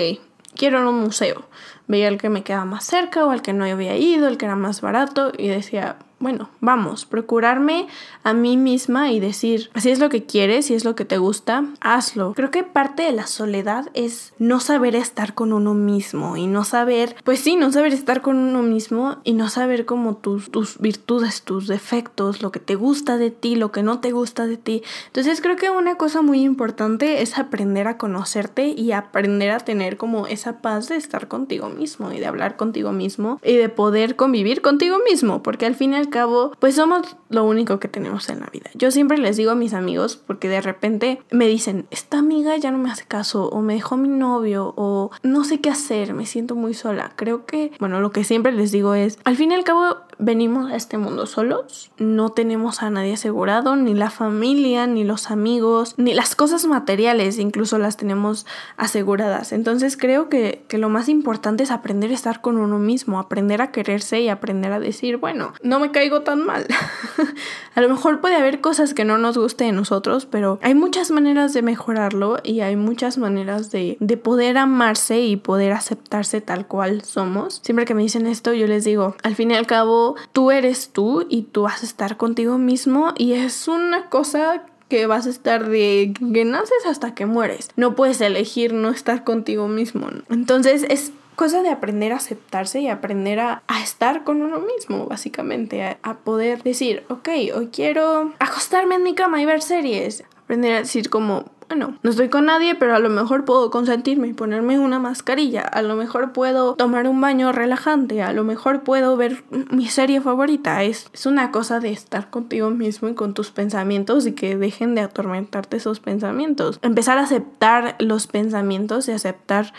quiero 0.56 0.88
un 0.88 1.00
museo. 1.00 1.44
Veía 1.88 2.08
el 2.08 2.18
que 2.18 2.28
me 2.28 2.42
quedaba 2.42 2.64
más 2.64 2.84
cerca 2.84 3.26
o 3.26 3.32
el 3.32 3.42
que 3.42 3.52
no 3.52 3.64
había 3.64 3.96
ido, 3.96 4.28
el 4.28 4.38
que 4.38 4.46
era 4.46 4.56
más 4.56 4.80
barato 4.80 5.32
y 5.36 5.48
decía, 5.48 5.96
bueno, 6.22 6.48
vamos, 6.60 7.04
procurarme 7.04 7.88
a 8.22 8.32
mí 8.32 8.56
misma 8.56 9.10
y 9.10 9.18
decir, 9.18 9.70
si 9.74 9.90
es 9.90 9.98
lo 9.98 10.08
que 10.08 10.24
quieres, 10.24 10.66
si 10.66 10.74
es 10.74 10.84
lo 10.84 10.94
que 10.94 11.04
te 11.04 11.18
gusta, 11.18 11.64
hazlo. 11.80 12.32
Creo 12.34 12.52
que 12.52 12.62
parte 12.62 13.02
de 13.02 13.12
la 13.12 13.26
soledad 13.26 13.90
es 13.94 14.32
no 14.38 14.60
saber 14.60 14.94
estar 14.94 15.34
con 15.34 15.52
uno 15.52 15.74
mismo 15.74 16.36
y 16.36 16.46
no 16.46 16.62
saber, 16.62 17.16
pues 17.24 17.40
sí, 17.40 17.56
no 17.56 17.72
saber 17.72 17.92
estar 17.92 18.22
con 18.22 18.36
uno 18.36 18.62
mismo 18.62 19.16
y 19.24 19.32
no 19.32 19.48
saber 19.48 19.84
como 19.84 20.16
tus, 20.16 20.50
tus 20.50 20.78
virtudes, 20.78 21.42
tus 21.42 21.66
defectos, 21.66 22.40
lo 22.40 22.52
que 22.52 22.60
te 22.60 22.76
gusta 22.76 23.18
de 23.18 23.32
ti, 23.32 23.56
lo 23.56 23.72
que 23.72 23.82
no 23.82 23.98
te 23.98 24.12
gusta 24.12 24.46
de 24.46 24.56
ti. 24.56 24.82
Entonces 25.08 25.40
creo 25.40 25.56
que 25.56 25.70
una 25.70 25.96
cosa 25.96 26.22
muy 26.22 26.42
importante 26.42 27.22
es 27.22 27.36
aprender 27.36 27.88
a 27.88 27.98
conocerte 27.98 28.68
y 28.68 28.92
aprender 28.92 29.50
a 29.50 29.58
tener 29.58 29.96
como 29.96 30.28
esa 30.28 30.62
paz 30.62 30.88
de 30.88 30.96
estar 30.96 31.26
contigo 31.26 31.68
mismo 31.68 32.12
y 32.12 32.20
de 32.20 32.26
hablar 32.26 32.56
contigo 32.56 32.92
mismo 32.92 33.40
y 33.42 33.56
de 33.56 33.68
poder 33.68 34.14
convivir 34.14 34.62
contigo 34.62 34.98
mismo, 35.10 35.42
porque 35.42 35.66
al 35.66 35.74
fin 35.74 35.94
y 35.94 35.96
al 35.96 36.11
cabo, 36.12 36.52
pues 36.60 36.76
somos 36.76 37.16
lo 37.32 37.44
único 37.44 37.78
que 37.78 37.88
tenemos 37.88 38.28
en 38.28 38.40
la 38.40 38.46
vida. 38.46 38.70
Yo 38.74 38.90
siempre 38.90 39.18
les 39.18 39.36
digo 39.36 39.52
a 39.52 39.54
mis 39.54 39.74
amigos, 39.74 40.16
porque 40.16 40.48
de 40.48 40.60
repente 40.60 41.20
me 41.30 41.46
dicen, 41.46 41.86
esta 41.90 42.18
amiga 42.18 42.56
ya 42.56 42.70
no 42.70 42.78
me 42.78 42.90
hace 42.90 43.04
caso, 43.04 43.48
o 43.48 43.60
me 43.60 43.74
dejó 43.74 43.96
mi 43.96 44.08
novio, 44.08 44.74
o 44.76 45.10
no 45.22 45.44
sé 45.44 45.60
qué 45.60 45.70
hacer, 45.70 46.14
me 46.14 46.26
siento 46.26 46.54
muy 46.54 46.74
sola. 46.74 47.12
Creo 47.16 47.46
que, 47.46 47.72
bueno, 47.78 48.00
lo 48.00 48.10
que 48.12 48.24
siempre 48.24 48.52
les 48.52 48.72
digo 48.72 48.94
es, 48.94 49.18
al 49.24 49.36
fin 49.36 49.52
y 49.52 49.54
al 49.54 49.64
cabo, 49.64 49.96
venimos 50.18 50.70
a 50.70 50.76
este 50.76 50.98
mundo 50.98 51.26
solos, 51.26 51.90
no 51.98 52.30
tenemos 52.30 52.82
a 52.82 52.90
nadie 52.90 53.14
asegurado, 53.14 53.76
ni 53.76 53.94
la 53.94 54.10
familia, 54.10 54.86
ni 54.86 55.04
los 55.04 55.30
amigos, 55.30 55.94
ni 55.96 56.14
las 56.14 56.36
cosas 56.36 56.66
materiales, 56.66 57.38
incluso 57.38 57.78
las 57.78 57.96
tenemos 57.96 58.46
aseguradas. 58.76 59.52
Entonces 59.52 59.96
creo 59.96 60.28
que, 60.28 60.64
que 60.68 60.78
lo 60.78 60.88
más 60.88 61.08
importante 61.08 61.64
es 61.64 61.70
aprender 61.70 62.10
a 62.10 62.14
estar 62.14 62.40
con 62.40 62.56
uno 62.56 62.78
mismo, 62.78 63.18
aprender 63.18 63.62
a 63.62 63.72
quererse 63.72 64.20
y 64.20 64.28
aprender 64.28 64.72
a 64.72 64.80
decir, 64.80 65.16
bueno, 65.16 65.54
no 65.62 65.80
me 65.80 65.90
caigo 65.90 66.22
tan 66.22 66.44
mal. 66.44 66.66
a 67.74 67.80
lo 67.80 67.88
mejor 67.88 68.20
puede 68.20 68.36
haber 68.36 68.60
cosas 68.60 68.94
que 68.94 69.04
no 69.04 69.18
nos 69.18 69.38
guste 69.38 69.64
de 69.64 69.72
nosotros, 69.72 70.26
pero 70.26 70.58
hay 70.62 70.74
muchas 70.74 71.10
maneras 71.10 71.52
de 71.52 71.62
mejorarlo 71.62 72.38
y 72.42 72.60
hay 72.60 72.76
muchas 72.76 73.18
maneras 73.18 73.70
de, 73.70 73.96
de 74.00 74.16
poder 74.16 74.58
amarse 74.58 75.20
y 75.20 75.36
poder 75.36 75.72
aceptarse 75.72 76.40
tal 76.40 76.66
cual 76.66 77.02
somos. 77.02 77.60
Siempre 77.62 77.84
que 77.84 77.94
me 77.94 78.02
dicen 78.02 78.26
esto, 78.26 78.52
yo 78.52 78.66
les 78.66 78.84
digo, 78.84 79.16
al 79.22 79.34
fin 79.34 79.50
y 79.50 79.54
al 79.54 79.66
cabo, 79.66 80.16
tú 80.32 80.50
eres 80.50 80.90
tú 80.90 81.26
y 81.28 81.42
tú 81.42 81.62
vas 81.62 81.82
a 81.82 81.86
estar 81.86 82.16
contigo 82.16 82.58
mismo 82.58 83.14
y 83.16 83.32
es 83.32 83.68
una 83.68 84.08
cosa 84.08 84.62
que 84.92 85.06
vas 85.06 85.26
a 85.26 85.30
estar 85.30 85.70
de 85.70 86.12
que 86.34 86.44
naces 86.44 86.84
hasta 86.86 87.14
que 87.14 87.24
mueres. 87.24 87.70
No 87.76 87.94
puedes 87.94 88.20
elegir 88.20 88.74
no 88.74 88.90
estar 88.90 89.24
contigo 89.24 89.66
mismo. 89.66 90.08
Entonces 90.28 90.84
es 90.86 91.12
cosa 91.36 91.62
de 91.62 91.70
aprender 91.70 92.12
a 92.12 92.16
aceptarse 92.16 92.80
y 92.80 92.88
aprender 92.88 93.40
a, 93.40 93.62
estar 93.82 94.24
con 94.24 94.42
uno 94.42 94.60
mismo, 94.60 95.06
básicamente, 95.06 95.98
a, 96.02 96.14
poder 96.18 96.62
decir, 96.62 97.04
ok, 97.08 97.28
hoy 97.54 97.68
quiero 97.72 98.32
acostarme 98.38 98.96
en 98.96 99.02
mi 99.02 99.14
cama 99.14 99.42
y 99.42 99.46
ver 99.46 99.62
series. 99.62 100.24
Aprender 100.44 100.74
a 100.74 100.78
decir 100.78 101.08
como, 101.08 101.46
bueno, 101.68 101.96
no 102.02 102.10
estoy 102.10 102.28
con 102.28 102.44
nadie, 102.44 102.74
pero 102.74 102.94
a 102.94 102.98
lo 102.98 103.08
mejor 103.08 103.44
puedo 103.44 103.70
consentirme 103.70 104.28
y 104.28 104.32
ponerme 104.34 104.78
una 104.78 104.98
mascarilla. 104.98 105.62
A 105.62 105.80
lo 105.80 105.96
mejor 105.96 106.32
puedo 106.32 106.74
tomar 106.74 107.08
un 107.08 107.20
baño 107.20 107.50
relajante. 107.50 108.22
A 108.22 108.32
lo 108.32 108.44
mejor 108.44 108.82
puedo 108.82 109.16
ver 109.16 109.42
mi 109.70 109.86
serie 109.88 110.20
favorita. 110.20 110.82
Es, 110.84 111.08
es 111.14 111.24
una 111.24 111.50
cosa 111.50 111.80
de 111.80 111.90
estar 111.90 112.28
contigo 112.28 112.68
mismo 112.70 113.08
y 113.08 113.14
con 113.14 113.32
tus 113.32 113.50
pensamientos 113.50 114.26
y 114.26 114.32
que 114.32 114.56
dejen 114.56 114.94
de 114.94 115.00
atormentarte 115.00 115.78
esos 115.78 116.00
pensamientos. 116.00 116.78
Empezar 116.82 117.16
a 117.16 117.22
aceptar 117.22 117.96
los 117.98 118.26
pensamientos 118.26 119.08
y 119.08 119.12
aceptar 119.12 119.72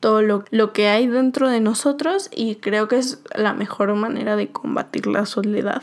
todo 0.00 0.22
lo, 0.22 0.44
lo, 0.50 0.72
que 0.72 0.88
hay 0.88 1.06
dentro 1.06 1.48
de 1.48 1.60
nosotros 1.60 2.30
y 2.34 2.56
creo 2.56 2.88
que 2.88 2.98
es 2.98 3.20
la 3.34 3.52
mejor 3.52 3.94
manera 3.94 4.36
de 4.36 4.48
combatir 4.48 5.06
la 5.06 5.26
soledad. 5.26 5.82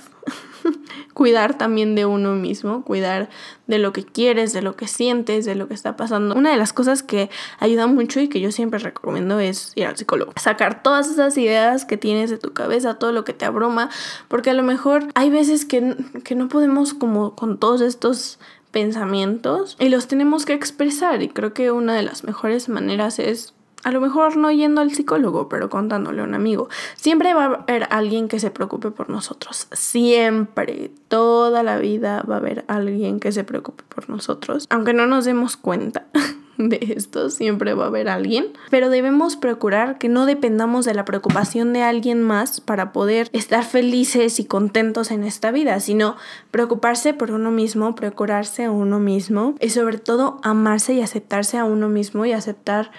cuidar 1.14 1.58
también 1.58 1.96
de 1.96 2.06
uno 2.06 2.34
mismo, 2.34 2.84
cuidar 2.84 3.30
de 3.68 3.80
lo 3.80 3.94
que 3.94 4.04
quieres, 4.04 4.54
de 4.54 4.62
lo 4.62 4.76
que 4.76 4.88
sientes, 4.88 5.46
de 5.46 5.56
lo 5.56 5.68
que 5.68 5.74
está 5.74 5.96
pasando. 5.96 6.36
Una 6.36 6.52
de 6.52 6.58
las 6.58 6.74
cosas 6.74 7.04
que 7.04 7.30
ayuda 7.60 7.88
mucho 7.88 8.20
y 8.20 8.28
que 8.28 8.40
yo 8.40 8.52
siempre 8.52 8.80
recomiendo 8.80 9.40
es 9.40 9.72
ir 9.76 9.86
al 9.86 9.98
psicólogo. 9.98 10.34
Sacar 10.40 10.84
todas 10.84 11.10
esas 11.10 11.38
ideas 11.38 11.86
que 11.86 11.98
tienes 11.98 12.30
de 12.30 12.38
tu 12.38 12.54
cabeza, 12.54 12.96
todo 12.96 13.12
lo 13.12 13.24
que 13.24 13.34
te 13.34 13.46
abruma, 13.46 13.90
porque 14.28 14.50
a 14.50 14.54
lo 14.54 14.64
mejor 14.64 15.08
hay 15.16 15.30
veces 15.30 15.66
que, 15.66 15.96
que 16.24 16.36
no 16.36 16.48
podemos 16.48 16.94
como 16.94 17.36
con 17.36 17.58
todos 17.58 17.82
estos 17.82 18.40
pensamientos 18.72 19.78
y 19.80 19.88
los 19.88 20.08
tenemos 20.08 20.46
que 20.46 20.52
expresar 20.52 21.24
y 21.24 21.30
creo 21.30 21.54
que 21.54 21.72
una 21.72 21.96
de 21.96 22.04
las 22.04 22.26
mejores 22.26 22.68
maneras 22.68 23.20
es 23.20 23.55
a 23.86 23.92
lo 23.92 24.02
mejor 24.02 24.36
no 24.36 24.52
yendo 24.52 24.82
al 24.82 24.92
psicólogo, 24.92 25.48
pero 25.48 25.70
contándole 25.70 26.22
a 26.22 26.24
un 26.24 26.34
amigo. 26.34 26.70
Siempre 26.96 27.36
va 27.36 27.44
a 27.44 27.54
haber 27.54 27.88
alguien 27.92 28.28
que 28.28 28.40
se 28.40 28.50
preocupe 28.50 28.90
por 28.90 29.12
nosotros. 29.12 29.68
Siempre, 29.74 30.90
toda 31.08 31.62
la 31.62 31.78
vida 31.78 32.26
va 32.28 32.36
a 32.36 32.38
haber 32.40 32.66
alguien 32.68 33.20
que 33.20 33.32
se 33.32 33.44
preocupe 33.44 33.84
por 33.88 34.10
nosotros. 34.10 34.66
Aunque 34.72 34.94
no 34.94 35.06
nos 35.06 35.26
demos 35.26 35.56
cuenta 35.56 36.08
de 36.58 36.96
esto, 36.98 37.30
siempre 37.30 37.76
va 37.76 37.84
a 37.84 37.88
haber 37.90 38.10
alguien. 38.10 38.48
Pero 38.72 38.90
debemos 38.90 39.36
procurar 39.36 40.00
que 40.00 40.10
no 40.10 40.26
dependamos 40.26 40.86
de 40.86 40.96
la 40.96 41.06
preocupación 41.06 41.72
de 41.72 41.84
alguien 41.84 42.24
más 42.24 42.62
para 42.62 42.92
poder 42.92 43.30
estar 43.34 43.64
felices 43.64 44.40
y 44.40 44.46
contentos 44.46 45.12
en 45.12 45.24
esta 45.24 45.52
vida, 45.52 45.80
sino 45.80 46.16
preocuparse 46.50 47.14
por 47.14 47.30
uno 47.30 47.52
mismo, 47.52 47.94
procurarse 47.94 48.64
a 48.64 48.72
uno 48.72 49.00
mismo 49.00 49.54
y 49.60 49.70
sobre 49.70 50.00
todo 50.00 50.40
amarse 50.42 50.96
y 50.96 51.02
aceptarse 51.02 51.60
a 51.60 51.66
uno 51.66 51.88
mismo 51.88 52.26
y 52.26 52.32
aceptar 52.32 52.90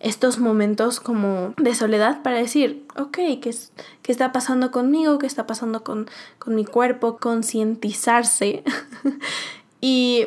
estos 0.00 0.38
momentos 0.38 1.00
como 1.00 1.54
de 1.56 1.74
soledad 1.74 2.22
para 2.22 2.36
decir, 2.36 2.84
ok, 2.96 3.18
¿qué, 3.40 3.48
es, 3.48 3.72
qué 4.02 4.12
está 4.12 4.32
pasando 4.32 4.70
conmigo? 4.70 5.18
¿Qué 5.18 5.26
está 5.26 5.46
pasando 5.46 5.82
con, 5.82 6.08
con 6.38 6.54
mi 6.54 6.64
cuerpo? 6.64 7.16
Concientizarse 7.16 8.62
y 9.80 10.26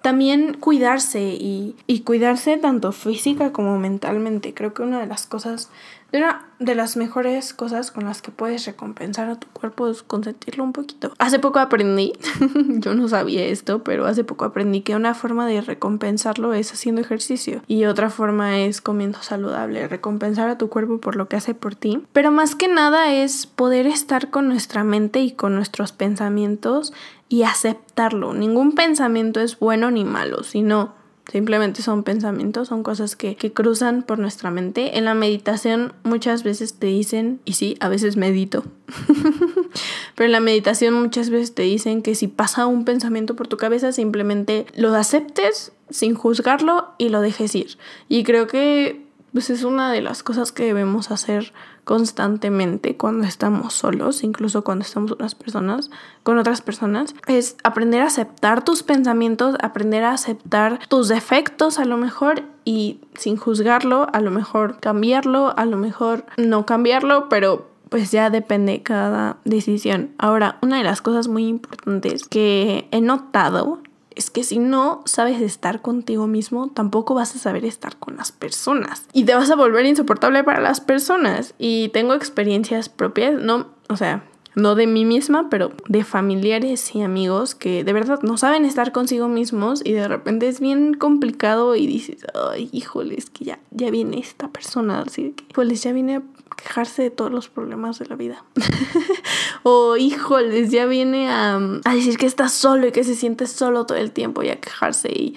también 0.00 0.54
cuidarse 0.54 1.20
y, 1.22 1.76
y 1.86 2.00
cuidarse 2.00 2.56
tanto 2.56 2.92
física 2.92 3.52
como 3.52 3.78
mentalmente. 3.78 4.54
Creo 4.54 4.74
que 4.74 4.82
una 4.82 5.00
de 5.00 5.06
las 5.06 5.26
cosas 5.26 5.70
una 6.18 6.46
de 6.58 6.74
las 6.74 6.96
mejores 6.96 7.54
cosas 7.54 7.90
con 7.90 8.04
las 8.04 8.22
que 8.22 8.30
puedes 8.30 8.66
recompensar 8.66 9.28
a 9.28 9.36
tu 9.36 9.48
cuerpo 9.48 9.88
es 9.88 10.02
consentirlo 10.02 10.62
un 10.62 10.72
poquito. 10.72 11.12
Hace 11.18 11.38
poco 11.38 11.58
aprendí, 11.58 12.12
yo 12.68 12.94
no 12.94 13.08
sabía 13.08 13.44
esto, 13.44 13.82
pero 13.82 14.06
hace 14.06 14.24
poco 14.24 14.44
aprendí 14.44 14.82
que 14.82 14.94
una 14.94 15.14
forma 15.14 15.46
de 15.46 15.60
recompensarlo 15.60 16.54
es 16.54 16.72
haciendo 16.72 17.00
ejercicio 17.00 17.62
y 17.66 17.84
otra 17.86 18.10
forma 18.10 18.60
es 18.60 18.80
comiendo 18.80 19.22
saludable, 19.22 19.88
recompensar 19.88 20.48
a 20.48 20.58
tu 20.58 20.68
cuerpo 20.68 20.98
por 20.98 21.16
lo 21.16 21.28
que 21.28 21.36
hace 21.36 21.54
por 21.54 21.74
ti. 21.74 22.02
Pero 22.12 22.30
más 22.30 22.54
que 22.54 22.68
nada 22.68 23.12
es 23.12 23.46
poder 23.46 23.86
estar 23.86 24.30
con 24.30 24.48
nuestra 24.48 24.84
mente 24.84 25.20
y 25.20 25.32
con 25.32 25.54
nuestros 25.54 25.92
pensamientos 25.92 26.92
y 27.28 27.44
aceptarlo. 27.44 28.34
Ningún 28.34 28.72
pensamiento 28.72 29.40
es 29.40 29.58
bueno 29.58 29.90
ni 29.90 30.04
malo, 30.04 30.42
sino 30.42 31.01
Simplemente 31.30 31.82
son 31.82 32.02
pensamientos, 32.02 32.68
son 32.68 32.82
cosas 32.82 33.14
que, 33.14 33.36
cruzan 33.54 34.02
por 34.02 34.18
nuestra 34.18 34.50
mente. 34.50 34.98
En 34.98 35.04
la 35.04 35.14
meditación 35.14 35.92
muchas 36.02 36.42
veces 36.42 36.74
te 36.74 36.88
dicen, 36.88 37.40
y 37.44 37.52
sí, 37.52 37.76
a 37.80 37.88
veces 37.88 38.16
medito, 38.16 38.64
pero 40.16 40.26
en 40.26 40.32
la 40.32 40.40
meditación 40.40 40.94
muchas 40.94 41.30
veces 41.30 41.54
te 41.54 41.62
dicen 41.62 42.02
que 42.02 42.16
si 42.16 42.26
pasa 42.26 42.66
un 42.66 42.84
pensamiento 42.84 43.36
por 43.36 43.46
tu 43.46 43.56
cabeza, 43.56 43.92
simplemente 43.92 44.66
lo 44.74 44.94
aceptes 44.94 45.72
sin 45.90 46.14
juzgarlo 46.14 46.88
y 46.98 47.08
lo 47.08 47.20
dejes 47.20 47.54
ir. 47.54 47.78
Y 48.08 48.24
creo 48.24 48.46
que 48.48 49.06
pues 49.32 49.48
es 49.48 49.64
una 49.64 49.92
de 49.92 50.02
las 50.02 50.22
cosas 50.22 50.52
que 50.52 50.64
debemos 50.64 51.10
hacer 51.10 51.52
constantemente 51.84 52.96
cuando 52.96 53.26
estamos 53.26 53.74
solos, 53.74 54.22
incluso 54.22 54.62
cuando 54.62 54.84
estamos 54.84 55.12
unas 55.12 55.34
personas, 55.34 55.90
con 56.22 56.38
otras 56.38 56.60
personas, 56.60 57.14
es 57.26 57.56
aprender 57.64 58.02
a 58.02 58.06
aceptar 58.06 58.64
tus 58.64 58.82
pensamientos, 58.82 59.56
aprender 59.60 60.04
a 60.04 60.12
aceptar 60.12 60.78
tus 60.88 61.08
defectos 61.08 61.78
a 61.78 61.84
lo 61.84 61.96
mejor 61.96 62.44
y 62.64 63.00
sin 63.14 63.36
juzgarlo, 63.36 64.06
a 64.12 64.20
lo 64.20 64.30
mejor 64.30 64.78
cambiarlo, 64.80 65.52
a 65.56 65.64
lo 65.64 65.76
mejor 65.76 66.24
no 66.36 66.66
cambiarlo, 66.66 67.28
pero 67.28 67.72
pues 67.88 68.10
ya 68.10 68.30
depende 68.30 68.82
cada 68.82 69.36
decisión. 69.44 70.12
Ahora, 70.16 70.56
una 70.62 70.78
de 70.78 70.84
las 70.84 71.02
cosas 71.02 71.28
muy 71.28 71.46
importantes 71.46 72.26
que 72.26 72.88
he 72.90 73.02
notado 73.02 73.81
es 74.16 74.30
que 74.30 74.44
si 74.44 74.58
no 74.58 75.02
sabes 75.04 75.40
estar 75.40 75.82
contigo 75.82 76.26
mismo, 76.26 76.68
tampoco 76.68 77.14
vas 77.14 77.34
a 77.34 77.38
saber 77.38 77.64
estar 77.64 77.96
con 77.96 78.16
las 78.16 78.32
personas. 78.32 79.06
Y 79.12 79.24
te 79.24 79.34
vas 79.34 79.50
a 79.50 79.56
volver 79.56 79.86
insoportable 79.86 80.44
para 80.44 80.60
las 80.60 80.80
personas. 80.80 81.54
Y 81.58 81.88
tengo 81.90 82.14
experiencias 82.14 82.88
propias, 82.88 83.34
no, 83.34 83.68
o 83.88 83.96
sea, 83.96 84.24
no 84.54 84.74
de 84.74 84.86
mí 84.86 85.04
misma, 85.04 85.48
pero 85.50 85.72
de 85.88 86.04
familiares 86.04 86.94
y 86.94 87.02
amigos 87.02 87.54
que 87.54 87.84
de 87.84 87.92
verdad 87.92 88.20
no 88.22 88.36
saben 88.36 88.64
estar 88.64 88.92
consigo 88.92 89.28
mismos 89.28 89.82
y 89.84 89.92
de 89.92 90.08
repente 90.08 90.48
es 90.48 90.60
bien 90.60 90.94
complicado 90.94 91.74
y 91.74 91.86
dices, 91.86 92.26
ay, 92.34 92.68
híjole, 92.72 93.16
es 93.16 93.30
que 93.30 93.44
ya, 93.44 93.58
ya 93.70 93.90
viene 93.90 94.18
esta 94.18 94.48
persona, 94.48 95.00
así 95.00 95.32
que, 95.32 95.44
híjoles, 95.50 95.82
ya 95.82 95.92
viene 95.92 96.16
a 96.16 96.22
quejarse 96.56 97.02
de 97.02 97.10
todos 97.10 97.30
los 97.30 97.48
problemas 97.48 97.98
de 97.98 98.06
la 98.06 98.16
vida. 98.16 98.44
o 99.62 99.96
híjoles, 99.96 100.70
ya 100.70 100.86
viene 100.86 101.30
a, 101.30 101.56
a, 101.56 101.94
decir 101.94 102.18
que 102.18 102.26
está 102.26 102.48
solo 102.48 102.86
y 102.86 102.92
que 102.92 103.04
se 103.04 103.14
siente 103.14 103.46
solo 103.46 103.86
todo 103.86 103.98
el 103.98 104.12
tiempo 104.12 104.42
y 104.42 104.50
a 104.50 104.60
quejarse 104.60 105.08
y, 105.08 105.34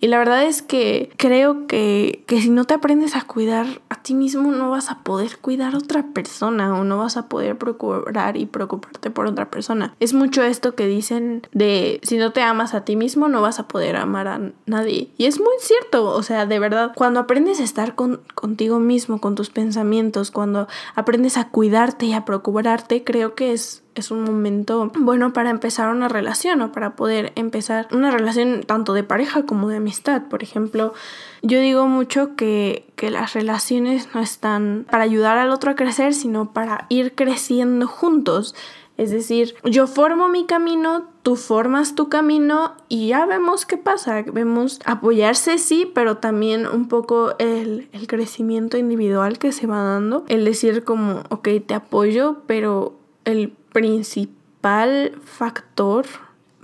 Y 0.00 0.06
la 0.08 0.18
verdad 0.18 0.44
es 0.44 0.62
que 0.62 1.12
creo 1.16 1.66
que, 1.66 2.24
que 2.26 2.40
si 2.40 2.48
no 2.50 2.64
te 2.64 2.74
aprendes 2.74 3.16
a 3.16 3.22
cuidar 3.22 3.82
a 3.90 4.02
ti 4.02 4.14
mismo, 4.14 4.50
no 4.50 4.70
vas 4.70 4.90
a 4.90 5.00
poder 5.00 5.38
cuidar 5.38 5.74
a 5.74 5.78
otra 5.78 6.06
persona 6.14 6.74
o 6.78 6.84
no 6.84 6.98
vas 6.98 7.18
a 7.18 7.28
poder 7.28 7.58
procurar 7.58 8.38
y 8.38 8.46
preocuparte 8.46 9.10
por 9.10 9.26
otra 9.26 9.50
persona. 9.50 9.94
Es 10.00 10.14
mucho 10.14 10.42
esto 10.42 10.74
que 10.74 10.86
dicen 10.86 11.46
de 11.52 12.00
si 12.02 12.16
no 12.16 12.32
te 12.32 12.40
amas 12.40 12.72
a 12.74 12.84
ti 12.84 12.96
mismo, 12.96 13.28
no 13.28 13.42
vas 13.42 13.58
a 13.58 13.68
poder 13.68 13.96
amar 13.96 14.28
a 14.28 14.40
nadie. 14.64 15.10
Y 15.18 15.26
es 15.26 15.38
muy 15.38 15.54
cierto, 15.60 16.06
o 16.06 16.22
sea, 16.22 16.46
de 16.46 16.58
verdad, 16.58 16.92
cuando 16.94 17.20
aprendes 17.20 17.60
a 17.60 17.64
estar 17.64 17.94
con, 17.94 18.22
contigo 18.34 18.78
mismo, 18.78 19.20
con 19.20 19.34
tus 19.34 19.50
pensamientos, 19.50 20.30
cuando 20.30 20.66
aprendes 20.94 21.36
a 21.36 21.48
cuidarte 21.48 22.06
y 22.06 22.14
a 22.14 22.24
procurarte, 22.24 23.04
creo 23.04 23.34
que 23.34 23.52
es 23.52 23.82
es 23.94 24.10
un 24.10 24.24
momento 24.24 24.90
bueno 24.98 25.32
para 25.32 25.50
empezar 25.50 25.88
una 25.90 26.08
relación 26.08 26.62
o 26.62 26.72
para 26.72 26.96
poder 26.96 27.32
empezar 27.36 27.88
una 27.92 28.10
relación 28.10 28.62
tanto 28.62 28.94
de 28.94 29.02
pareja 29.02 29.44
como 29.44 29.68
de 29.68 29.76
amistad. 29.76 30.22
Por 30.28 30.42
ejemplo, 30.42 30.94
yo 31.42 31.60
digo 31.60 31.86
mucho 31.86 32.36
que, 32.36 32.86
que 32.96 33.10
las 33.10 33.32
relaciones 33.34 34.08
no 34.14 34.20
están 34.20 34.86
para 34.90 35.04
ayudar 35.04 35.38
al 35.38 35.50
otro 35.50 35.72
a 35.72 35.74
crecer, 35.74 36.14
sino 36.14 36.52
para 36.52 36.86
ir 36.88 37.14
creciendo 37.14 37.86
juntos. 37.86 38.54
Es 38.96 39.10
decir, 39.10 39.54
yo 39.64 39.86
formo 39.86 40.28
mi 40.28 40.44
camino, 40.44 41.08
tú 41.22 41.36
formas 41.36 41.94
tu 41.94 42.10
camino 42.10 42.74
y 42.90 43.08
ya 43.08 43.24
vemos 43.24 43.64
qué 43.64 43.78
pasa. 43.78 44.22
Vemos 44.30 44.78
apoyarse, 44.84 45.56
sí, 45.56 45.90
pero 45.94 46.18
también 46.18 46.66
un 46.66 46.86
poco 46.86 47.34
el, 47.38 47.88
el, 47.92 48.06
crecimiento 48.06 48.76
individual 48.76 49.38
que 49.38 49.52
se 49.52 49.66
va 49.66 49.82
dando. 49.82 50.26
El 50.28 50.44
decir 50.44 50.84
como, 50.84 51.22
ok, 51.30 51.48
te 51.66 51.72
apoyo, 51.72 52.42
pero 52.46 52.98
el 53.24 53.54
principal 53.72 55.12
factor 55.24 56.06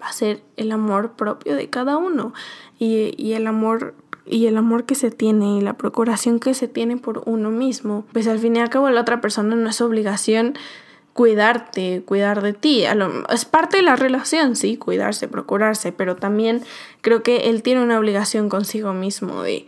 va 0.01 0.09
a 0.09 0.13
ser 0.13 0.43
el 0.57 0.73
amor 0.73 1.13
propio 1.13 1.57
de 1.57 1.71
cada 1.71 1.97
uno 1.97 2.35
y, 2.79 3.15
y 3.17 3.33
el 3.33 3.47
amor 3.47 3.95
y 4.29 4.47
el 4.47 4.57
amor 4.57 4.85
que 4.85 4.97
se 4.97 5.13
tiene 5.13 5.59
y 5.59 5.61
la 5.61 5.75
procuración 5.75 6.41
que 6.41 6.53
se 6.53 6.67
tiene 6.67 6.97
por 6.97 7.23
uno 7.27 7.51
mismo. 7.51 8.05
Pues 8.13 8.27
al 8.27 8.41
fin 8.41 8.57
y 8.57 8.59
al 8.59 8.71
cabo 8.71 8.91
la 8.91 9.01
otra 9.01 9.21
persona 9.21 9.55
no 9.55 9.71
es 9.71 9.81
obligación 9.81 10.55
cuidarte, 11.17 12.03
cuidar 12.05 12.43
de 12.43 12.53
ti. 12.53 12.85
Es 13.31 13.45
parte 13.47 13.79
de 13.79 13.83
la 13.83 13.97
relación, 13.97 14.55
sí, 14.55 14.77
cuidarse, 14.77 15.29
procurarse, 15.29 15.91
pero 15.91 16.15
también 16.15 16.63
creo 17.01 17.23
que 17.23 17.49
él 17.49 17.63
tiene 17.63 17.83
una 17.83 17.99
obligación 17.99 18.51
consigo 18.51 18.93
mismo 18.93 19.43
de 19.43 19.67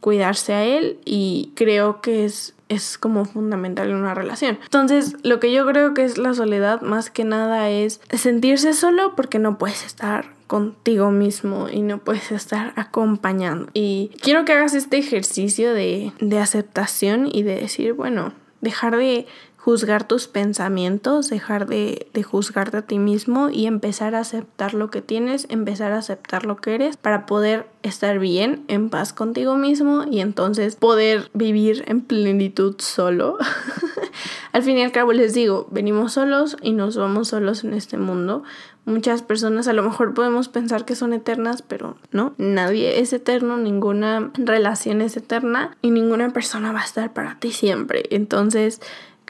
cuidarse 0.00 0.52
a 0.52 0.64
él 0.64 0.98
y 1.04 1.52
creo 1.54 2.02
que 2.02 2.26
es 2.26 2.54
es 2.70 2.96
como 2.96 3.26
fundamental 3.26 3.90
en 3.90 3.96
una 3.96 4.14
relación. 4.14 4.58
Entonces, 4.62 5.16
lo 5.22 5.40
que 5.40 5.52
yo 5.52 5.66
creo 5.66 5.92
que 5.92 6.04
es 6.04 6.16
la 6.16 6.32
soledad 6.32 6.80
más 6.80 7.10
que 7.10 7.24
nada 7.24 7.68
es 7.68 8.00
sentirse 8.16 8.72
solo 8.72 9.14
porque 9.16 9.38
no 9.38 9.58
puedes 9.58 9.84
estar 9.84 10.32
contigo 10.46 11.10
mismo 11.10 11.68
y 11.68 11.82
no 11.82 11.98
puedes 11.98 12.32
estar 12.32 12.72
acompañando. 12.76 13.68
Y 13.74 14.12
quiero 14.22 14.44
que 14.44 14.52
hagas 14.52 14.74
este 14.74 14.98
ejercicio 14.98 15.74
de, 15.74 16.12
de 16.20 16.38
aceptación 16.38 17.28
y 17.30 17.42
de 17.42 17.56
decir, 17.56 17.92
bueno, 17.92 18.32
dejar 18.60 18.96
de 18.96 19.26
juzgar 19.60 20.08
tus 20.08 20.26
pensamientos, 20.26 21.28
dejar 21.28 21.66
de, 21.66 22.08
de, 22.14 22.22
juzgarte 22.22 22.78
a 22.78 22.82
ti 22.82 22.98
mismo 22.98 23.50
y 23.50 23.66
empezar 23.66 24.14
a 24.14 24.20
aceptar 24.20 24.72
lo 24.72 24.90
que 24.90 25.02
tienes, 25.02 25.46
empezar 25.50 25.92
a 25.92 25.98
aceptar 25.98 26.46
lo 26.46 26.56
que 26.56 26.74
eres 26.74 26.96
para 26.96 27.26
poder 27.26 27.66
estar 27.82 28.18
bien, 28.18 28.64
en 28.68 28.88
paz 28.88 29.12
contigo 29.12 29.56
mismo 29.56 30.04
y 30.10 30.20
entonces 30.20 30.76
poder 30.76 31.30
vivir 31.34 31.84
en 31.88 32.00
plenitud 32.00 32.76
solo. 32.78 33.36
al 34.52 34.62
fin 34.62 34.78
y 34.78 34.82
al 34.82 34.92
cabo 34.92 35.12
les 35.12 35.34
digo, 35.34 35.68
venimos 35.70 36.14
solos 36.14 36.56
y 36.62 36.72
nos 36.72 36.96
vamos 36.96 37.28
solos 37.28 37.62
en 37.62 37.74
este 37.74 37.98
mundo. 37.98 38.42
Muchas 38.86 39.22
personas 39.22 39.68
a 39.68 39.74
lo 39.74 39.82
mejor 39.82 40.14
podemos 40.14 40.48
pensar 40.48 40.86
que 40.86 40.96
son 40.96 41.12
eternas, 41.12 41.62
pero 41.62 41.96
no, 42.12 42.34
nadie 42.38 43.00
es 43.00 43.12
eterno, 43.12 43.58
ninguna 43.58 44.30
relación 44.34 45.02
es 45.02 45.18
eterna 45.18 45.76
y 45.82 45.90
ninguna 45.90 46.32
persona 46.32 46.72
va 46.72 46.80
a 46.80 46.84
estar 46.84 47.12
para 47.12 47.38
ti 47.38 47.52
siempre. 47.52 48.04
Entonces, 48.10 48.80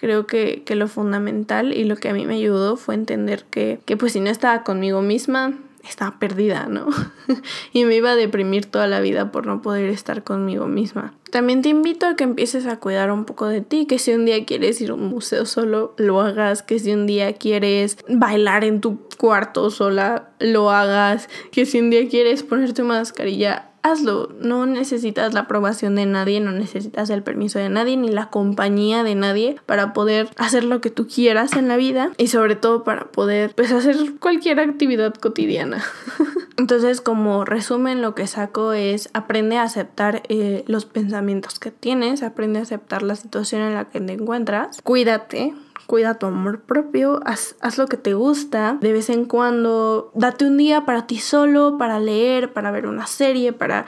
creo 0.01 0.27
que, 0.27 0.63
que, 0.65 0.75
lo 0.75 0.89
fundamental 0.89 1.73
y 1.73 1.85
lo 1.85 1.97
que 1.97 2.09
a 2.09 2.15
mí 2.15 2.27
me 2.27 2.37
ayudó 2.37 2.77
fue 2.77 2.95
entender 2.95 3.45
que, 3.51 3.81
que 3.85 3.97
pues 3.97 4.13
si 4.13 4.21
no 4.21 4.31
estaba 4.31 4.65
conmigo 4.65 5.03
misma, 5.03 5.59
estaba 5.89 6.19
perdida, 6.19 6.67
¿no? 6.69 6.87
y 7.73 7.85
me 7.85 7.97
iba 7.97 8.13
a 8.13 8.17
deprimir 8.17 8.67
toda 8.67 8.87
la 8.87 9.01
vida 9.01 9.33
por 9.33 9.47
no 9.47 9.63
poder 9.63 9.89
estar 9.91 10.25
conmigo 10.25 10.67
misma. 10.67 11.15
También 11.31 11.63
te 11.63 11.69
invito 11.69 12.07
a 12.07 12.17
que 12.17 12.25
empieces 12.25 12.67
a 12.67 12.79
cuidar 12.79 13.13
un 13.13 13.25
poco 13.25 13.47
de 13.47 13.61
ti, 13.61 13.87
que 13.87 13.99
si 13.99 14.13
un 14.13 14.25
día 14.25 14.45
quieres 14.45 14.81
ir 14.81 14.91
a 14.91 14.95
un 14.95 15.09
museo 15.09 15.47
solo, 15.47 15.95
lo 15.97 16.21
hagas, 16.21 16.63
que 16.63 16.79
si 16.79 16.93
un 16.93 17.07
día 17.07 17.35
quieres 17.35 17.99
bailar 18.09 18.65
en 18.65 18.81
tu 18.81 18.99
cuarto 19.17 19.71
sola, 19.71 20.31
lo 20.39 20.71
hagas, 20.71 21.29
que 21.53 21.67
si 21.67 21.79
un 21.79 21.91
día 21.91 22.09
quieres 22.09 22.43
ponerte 22.43 22.83
mascarilla, 22.83 23.70
hazlo. 23.83 24.29
No 24.41 24.67
necesitas 24.67 25.35
la 25.35 25.41
aprobación 25.41 25.95
de 25.97 26.07
nadie, 26.07 26.41
no 26.41 26.53
necesitas 26.53 27.11
el 27.11 27.23
permiso 27.23 27.59
de 27.59 27.69
nadie 27.69 27.97
ni 27.97 28.09
la 28.09 28.31
compañía 28.31 29.03
de 29.03 29.15
nadie 29.15 29.57
para 29.67 29.93
poder 29.93 30.29
hacer 30.37 30.65
lo 30.65 30.81
que 30.81 30.91
tú 30.91 31.07
quieras 31.07 31.55
en 31.55 31.69
la 31.69 31.77
vida 31.77 32.13
y 32.17 32.29
sobre 32.29 32.57
todo 32.57 32.85
para 32.85 33.07
poder 33.07 33.55
pues 33.55 33.73
hacer 33.73 33.97
cualquier 34.19 34.61
actividad 34.61 35.15
cotidiana. 35.15 35.83
Entonces 36.57 37.01
como 37.01 37.45
resumen 37.45 38.03
lo 38.03 38.15
que 38.15 38.27
saco 38.27 38.73
es 38.73 39.11
aprende 39.15 39.57
a 39.57 39.63
aceptar 39.63 40.23
eh, 40.29 40.65
los 40.67 40.85
pensamientos 40.85 41.59
que 41.59 41.71
tienes, 41.71 42.23
aprende 42.23 42.59
a 42.59 42.63
aceptar 42.63 43.03
la 43.03 43.17
situación 43.17 43.63
en 43.63 43.75
la 43.75 43.87
que 43.87 44.01
te 44.01 44.13
encuentras, 44.13 44.81
cuídate 44.83 45.55
cuida 45.91 46.15
tu 46.15 46.27
amor 46.27 46.61
propio, 46.61 47.19
haz, 47.25 47.57
lo 47.77 47.89
que 47.89 47.97
te 47.97 48.15
gusta, 48.15 48.79
de 48.81 48.93
vez 48.93 49.11
en 49.11 49.25
cuando 49.25 50.13
date 50.15 50.45
un 50.45 50.57
día 50.57 50.85
para 50.85 51.09
ti 51.09 51.19
solo, 51.19 51.79
para 51.79 51.99
leer, 51.99 52.53
para 52.53 52.71
ver 52.71 52.87
una 52.87 53.09
serie, 53.09 53.53
para 53.53 53.87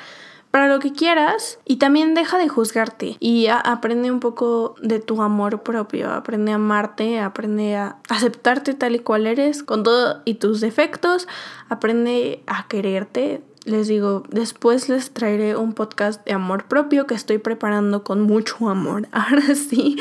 para 0.51 0.67
lo 0.69 0.81
que 0.81 0.93
quieras 0.93 1.61
y 1.65 1.77
también 1.77 2.13
deja 2.13 2.39
de 2.39 2.49
juzgarte 2.49 3.17
y 3.21 3.47
aprende 3.47 4.11
un 4.11 4.19
poco 4.19 4.75
de 4.83 4.99
tu 4.99 5.23
amor 5.23 5.63
propio, 5.63 6.11
aprende 6.11 6.53
a 6.53 6.57
amarte, 6.57 7.21
aprende 7.21 7.77
a 7.77 7.97
aceptarte 8.11 8.75
tal 8.75 8.97
y 8.97 8.99
cual 8.99 9.29
eres 9.29 9.63
con 9.63 9.85
todo 9.85 10.23
y 10.25 10.35
tus 10.35 10.61
defectos, 10.61 11.29
aprende 11.69 12.43
a 12.49 12.67
quererte. 12.67 13.43
Les 13.65 13.87
digo, 13.87 14.25
después 14.29 14.89
les 14.89 15.13
traeré 15.13 15.57
un 15.57 15.73
podcast 15.73 16.23
de 16.27 16.33
amor 16.33 16.65
propio 16.65 17.07
que 17.07 17.15
estoy 17.15 17.39
preparando 17.39 18.03
con 18.03 18.21
mucho 18.21 18.69
amor. 18.69 19.09
Ahora 19.13 19.55
sí, 19.55 19.97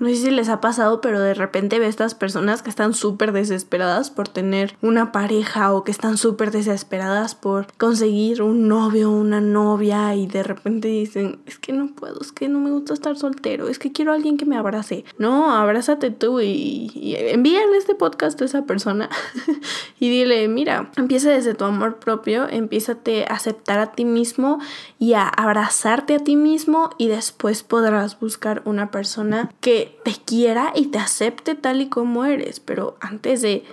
no 0.00 0.08
sé 0.08 0.16
si 0.16 0.30
les 0.30 0.48
ha 0.48 0.62
pasado, 0.62 1.02
pero 1.02 1.20
de 1.20 1.34
repente 1.34 1.78
ve 1.78 1.86
estas 1.86 2.14
personas 2.14 2.62
que 2.62 2.70
están 2.70 2.94
súper 2.94 3.32
desesperadas 3.32 4.10
por 4.10 4.28
tener 4.28 4.74
una 4.80 5.12
pareja 5.12 5.74
o 5.74 5.84
que 5.84 5.90
están 5.90 6.16
súper 6.16 6.50
desesperadas 6.50 7.34
por 7.34 7.66
conseguir 7.76 8.40
un 8.40 8.66
novio 8.66 9.10
o 9.10 9.20
una 9.20 9.42
novia 9.42 10.14
y 10.14 10.26
de 10.26 10.42
repente 10.42 10.88
dicen, 10.88 11.40
es 11.44 11.58
que 11.58 11.74
no 11.74 11.88
puedo, 11.88 12.18
es 12.22 12.32
que 12.32 12.48
no 12.48 12.60
me 12.60 12.70
gusta 12.70 12.94
estar 12.94 13.18
soltero, 13.18 13.68
es 13.68 13.78
que 13.78 13.92
quiero 13.92 14.12
a 14.12 14.14
alguien 14.14 14.38
que 14.38 14.46
me 14.46 14.56
abrace. 14.56 15.04
No, 15.18 15.52
abrázate 15.54 16.10
tú 16.10 16.40
y, 16.40 17.14
envíale 17.18 17.76
este 17.76 17.94
podcast 17.94 18.40
a 18.40 18.46
esa 18.46 18.64
persona 18.64 19.10
y 20.00 20.08
dile, 20.08 20.48
mira, 20.48 20.90
empieza 20.96 21.28
desde 21.28 21.52
tu 21.52 21.66
amor 21.66 21.98
propio, 21.98 22.48
empiézate 22.48 23.26
a 23.28 23.34
aceptar 23.34 23.78
a 23.78 23.92
ti 23.92 24.06
mismo 24.06 24.60
y 24.98 25.12
a 25.12 25.28
abrazarte 25.28 26.14
a 26.14 26.20
ti 26.20 26.36
mismo 26.36 26.88
y 26.96 27.08
después 27.08 27.62
podrás 27.62 28.18
buscar 28.18 28.62
una 28.64 28.90
persona 28.90 29.50
te 30.04 30.12
quiera 30.12 30.72
y 30.74 30.86
te 30.86 30.98
acepte 30.98 31.54
tal 31.54 31.80
y 31.80 31.88
como 31.88 32.24
eres, 32.24 32.60
pero 32.60 32.96
antes 33.00 33.42
de 33.42 33.64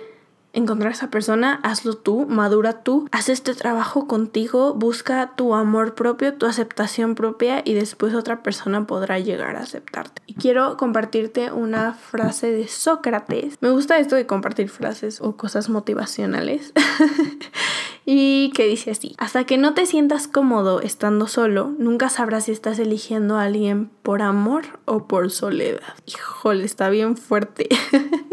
encontrar 0.52 0.92
a 0.92 0.94
esa 0.94 1.10
persona, 1.10 1.60
hazlo 1.62 1.94
tú, 1.94 2.26
madura 2.26 2.82
tú, 2.82 3.08
haz 3.12 3.28
este 3.28 3.54
trabajo 3.54 4.06
contigo, 4.06 4.74
busca 4.74 5.32
tu 5.36 5.54
amor 5.54 5.94
propio, 5.94 6.34
tu 6.34 6.46
aceptación 6.46 7.14
propia 7.14 7.62
y 7.64 7.74
después 7.74 8.14
otra 8.14 8.42
persona 8.42 8.86
podrá 8.86 9.18
llegar 9.18 9.56
a 9.56 9.60
aceptarte. 9.60 10.22
Y 10.26 10.34
quiero 10.34 10.76
compartirte 10.76 11.52
una 11.52 11.94
frase 11.94 12.50
de 12.50 12.66
Sócrates. 12.66 13.58
Me 13.60 13.70
gusta 13.70 13.98
esto 13.98 14.16
de 14.16 14.26
compartir 14.26 14.68
frases 14.68 15.20
o 15.20 15.36
cosas 15.36 15.68
motivacionales. 15.68 16.72
y 18.10 18.52
que 18.54 18.66
dice 18.66 18.90
así, 18.90 19.14
hasta 19.18 19.44
que 19.44 19.58
no 19.58 19.74
te 19.74 19.84
sientas 19.84 20.28
cómodo 20.28 20.80
estando 20.80 21.26
solo, 21.26 21.74
nunca 21.78 22.08
sabrás 22.08 22.46
si 22.46 22.52
estás 22.52 22.78
eligiendo 22.78 23.36
a 23.36 23.42
alguien 23.42 23.90
por 24.02 24.22
amor 24.22 24.64
o 24.86 25.06
por 25.06 25.30
soledad. 25.30 25.92
Híjole, 26.06 26.64
está 26.64 26.88
bien 26.88 27.18
fuerte. 27.18 27.68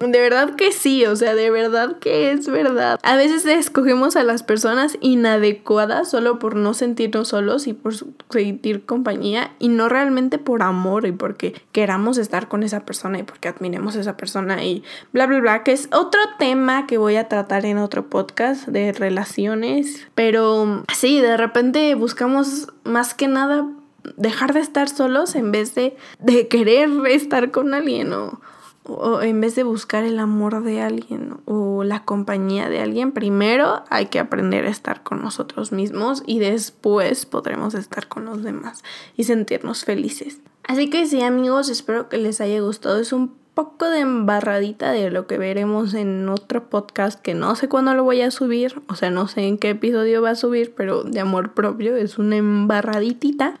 De 0.00 0.20
verdad 0.20 0.54
que 0.54 0.72
sí, 0.72 1.06
o 1.06 1.16
sea, 1.16 1.34
de 1.34 1.50
verdad 1.50 1.98
que 1.98 2.32
es 2.32 2.46
verdad. 2.48 2.98
A 3.02 3.16
veces 3.16 3.46
escogemos 3.46 4.16
a 4.16 4.22
las 4.22 4.42
personas 4.42 4.98
inadecuadas 5.00 6.10
solo 6.10 6.38
por 6.38 6.56
no 6.56 6.74
sentirnos 6.74 7.28
solos 7.28 7.66
y 7.66 7.72
por 7.72 7.94
sentir 8.30 8.84
compañía 8.84 9.52
y 9.58 9.68
no 9.68 9.88
realmente 9.88 10.38
por 10.38 10.62
amor 10.62 11.06
y 11.06 11.12
porque 11.12 11.54
queramos 11.72 12.18
estar 12.18 12.48
con 12.48 12.62
esa 12.62 12.84
persona 12.84 13.18
y 13.18 13.22
porque 13.22 13.48
admiremos 13.48 13.96
a 13.96 14.00
esa 14.00 14.16
persona 14.16 14.64
y 14.64 14.82
bla, 15.12 15.26
bla, 15.26 15.40
bla, 15.40 15.62
que 15.62 15.72
es 15.72 15.88
otro 15.92 16.20
tema 16.38 16.86
que 16.86 16.98
voy 16.98 17.16
a 17.16 17.28
tratar 17.28 17.64
en 17.64 17.78
otro 17.78 18.10
podcast 18.10 18.68
de 18.68 18.92
relaciones. 19.04 20.06
Pero 20.14 20.84
sí, 20.92 21.20
de 21.20 21.36
repente 21.36 21.94
buscamos 21.94 22.68
más 22.84 23.14
que 23.14 23.28
nada 23.28 23.68
dejar 24.16 24.52
de 24.52 24.60
estar 24.60 24.88
solos 24.88 25.34
en 25.34 25.52
vez 25.52 25.74
de, 25.74 25.96
de 26.18 26.48
querer 26.48 26.90
estar 27.06 27.50
con 27.50 27.72
alguien 27.74 28.12
o 28.12 28.40
o 28.86 29.22
en 29.22 29.40
vez 29.40 29.54
de 29.54 29.64
buscar 29.64 30.04
el 30.04 30.18
amor 30.18 30.62
de 30.62 30.82
alguien 30.82 31.38
o 31.46 31.84
la 31.84 32.04
compañía 32.04 32.68
de 32.68 32.80
alguien, 32.80 33.12
primero 33.12 33.82
hay 33.88 34.06
que 34.06 34.18
aprender 34.18 34.66
a 34.66 34.70
estar 34.70 35.02
con 35.02 35.22
nosotros 35.22 35.72
mismos 35.72 36.22
y 36.26 36.38
después 36.38 37.24
podremos 37.24 37.74
estar 37.74 38.08
con 38.08 38.26
los 38.26 38.42
demás 38.42 38.84
y 39.16 39.24
sentirnos 39.24 39.84
felices. 39.84 40.40
Así 40.64 40.90
que 40.90 41.06
sí 41.06 41.22
amigos, 41.22 41.68
espero 41.70 42.08
que 42.08 42.18
les 42.18 42.40
haya 42.40 42.60
gustado. 42.60 43.00
Es 43.00 43.12
un 43.12 43.34
poco 43.54 43.88
de 43.88 44.00
embarradita 44.00 44.92
de 44.92 45.10
lo 45.10 45.26
que 45.26 45.38
veremos 45.38 45.94
en 45.94 46.28
otro 46.28 46.68
podcast 46.68 47.20
que 47.20 47.34
no 47.34 47.54
sé 47.54 47.68
cuándo 47.68 47.94
lo 47.94 48.04
voy 48.04 48.20
a 48.20 48.30
subir, 48.30 48.82
o 48.88 48.96
sea, 48.96 49.10
no 49.10 49.28
sé 49.28 49.46
en 49.46 49.58
qué 49.58 49.70
episodio 49.70 50.20
va 50.22 50.30
a 50.30 50.34
subir, 50.34 50.74
pero 50.76 51.04
de 51.04 51.20
amor 51.20 51.54
propio 51.54 51.96
es 51.96 52.18
una 52.18 52.36
embarraditita. 52.36 53.56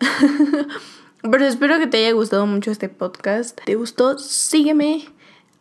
pero 1.30 1.46
espero 1.46 1.78
que 1.78 1.86
te 1.86 1.98
haya 1.98 2.12
gustado 2.12 2.46
mucho 2.46 2.70
este 2.70 2.88
podcast. 2.88 3.60
¿Te 3.64 3.76
gustó? 3.76 4.18
Sígueme 4.18 5.06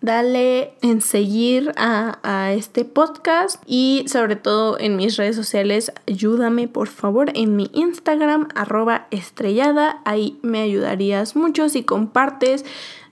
dale 0.04 0.74
en 0.82 1.00
seguir 1.00 1.72
a, 1.78 2.20
a, 2.24 2.52
este 2.52 2.84
podcast 2.84 3.64
y 3.66 4.04
sobre 4.08 4.36
todo 4.36 4.78
en 4.78 4.98
mis 4.98 5.16
redes 5.16 5.38
sociales, 5.38 5.94
ayúdame 6.06 6.68
por 6.68 6.90
favor 6.90 7.32
en 7.36 7.56
mi 7.56 7.72
Instagram 7.74 8.50
arroba 8.54 9.08
estrellada, 9.12 10.02
ahí 10.04 10.38
me 10.42 10.62
ayudarías 10.62 11.38
mucho 11.38 11.70
si 11.70 11.84
compartes. 11.84 12.66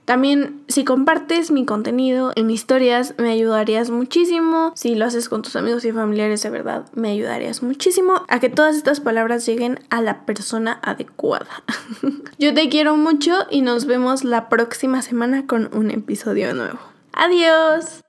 También 0.04 0.64
si 0.68 0.84
compartes 0.84 1.50
mi 1.50 1.64
contenido 1.64 2.32
en 2.34 2.50
historias 2.50 3.14
me 3.18 3.30
ayudarías 3.30 3.90
muchísimo. 3.90 4.72
Si 4.74 4.94
lo 4.94 5.04
haces 5.04 5.28
con 5.28 5.42
tus 5.42 5.56
amigos 5.56 5.84
y 5.84 5.92
familiares 5.92 6.42
de 6.42 6.50
verdad 6.50 6.86
me 6.94 7.10
ayudarías 7.10 7.62
muchísimo 7.62 8.24
a 8.28 8.40
que 8.40 8.48
todas 8.48 8.76
estas 8.76 9.00
palabras 9.00 9.46
lleguen 9.46 9.80
a 9.90 10.00
la 10.00 10.26
persona 10.26 10.80
adecuada. 10.82 11.62
Yo 12.38 12.52
te 12.54 12.68
quiero 12.68 12.96
mucho 12.96 13.46
y 13.50 13.62
nos 13.62 13.86
vemos 13.86 14.24
la 14.24 14.48
próxima 14.48 15.02
semana 15.02 15.46
con 15.46 15.70
un 15.72 15.90
episodio 15.90 16.54
nuevo. 16.54 16.78
Adiós. 17.12 18.02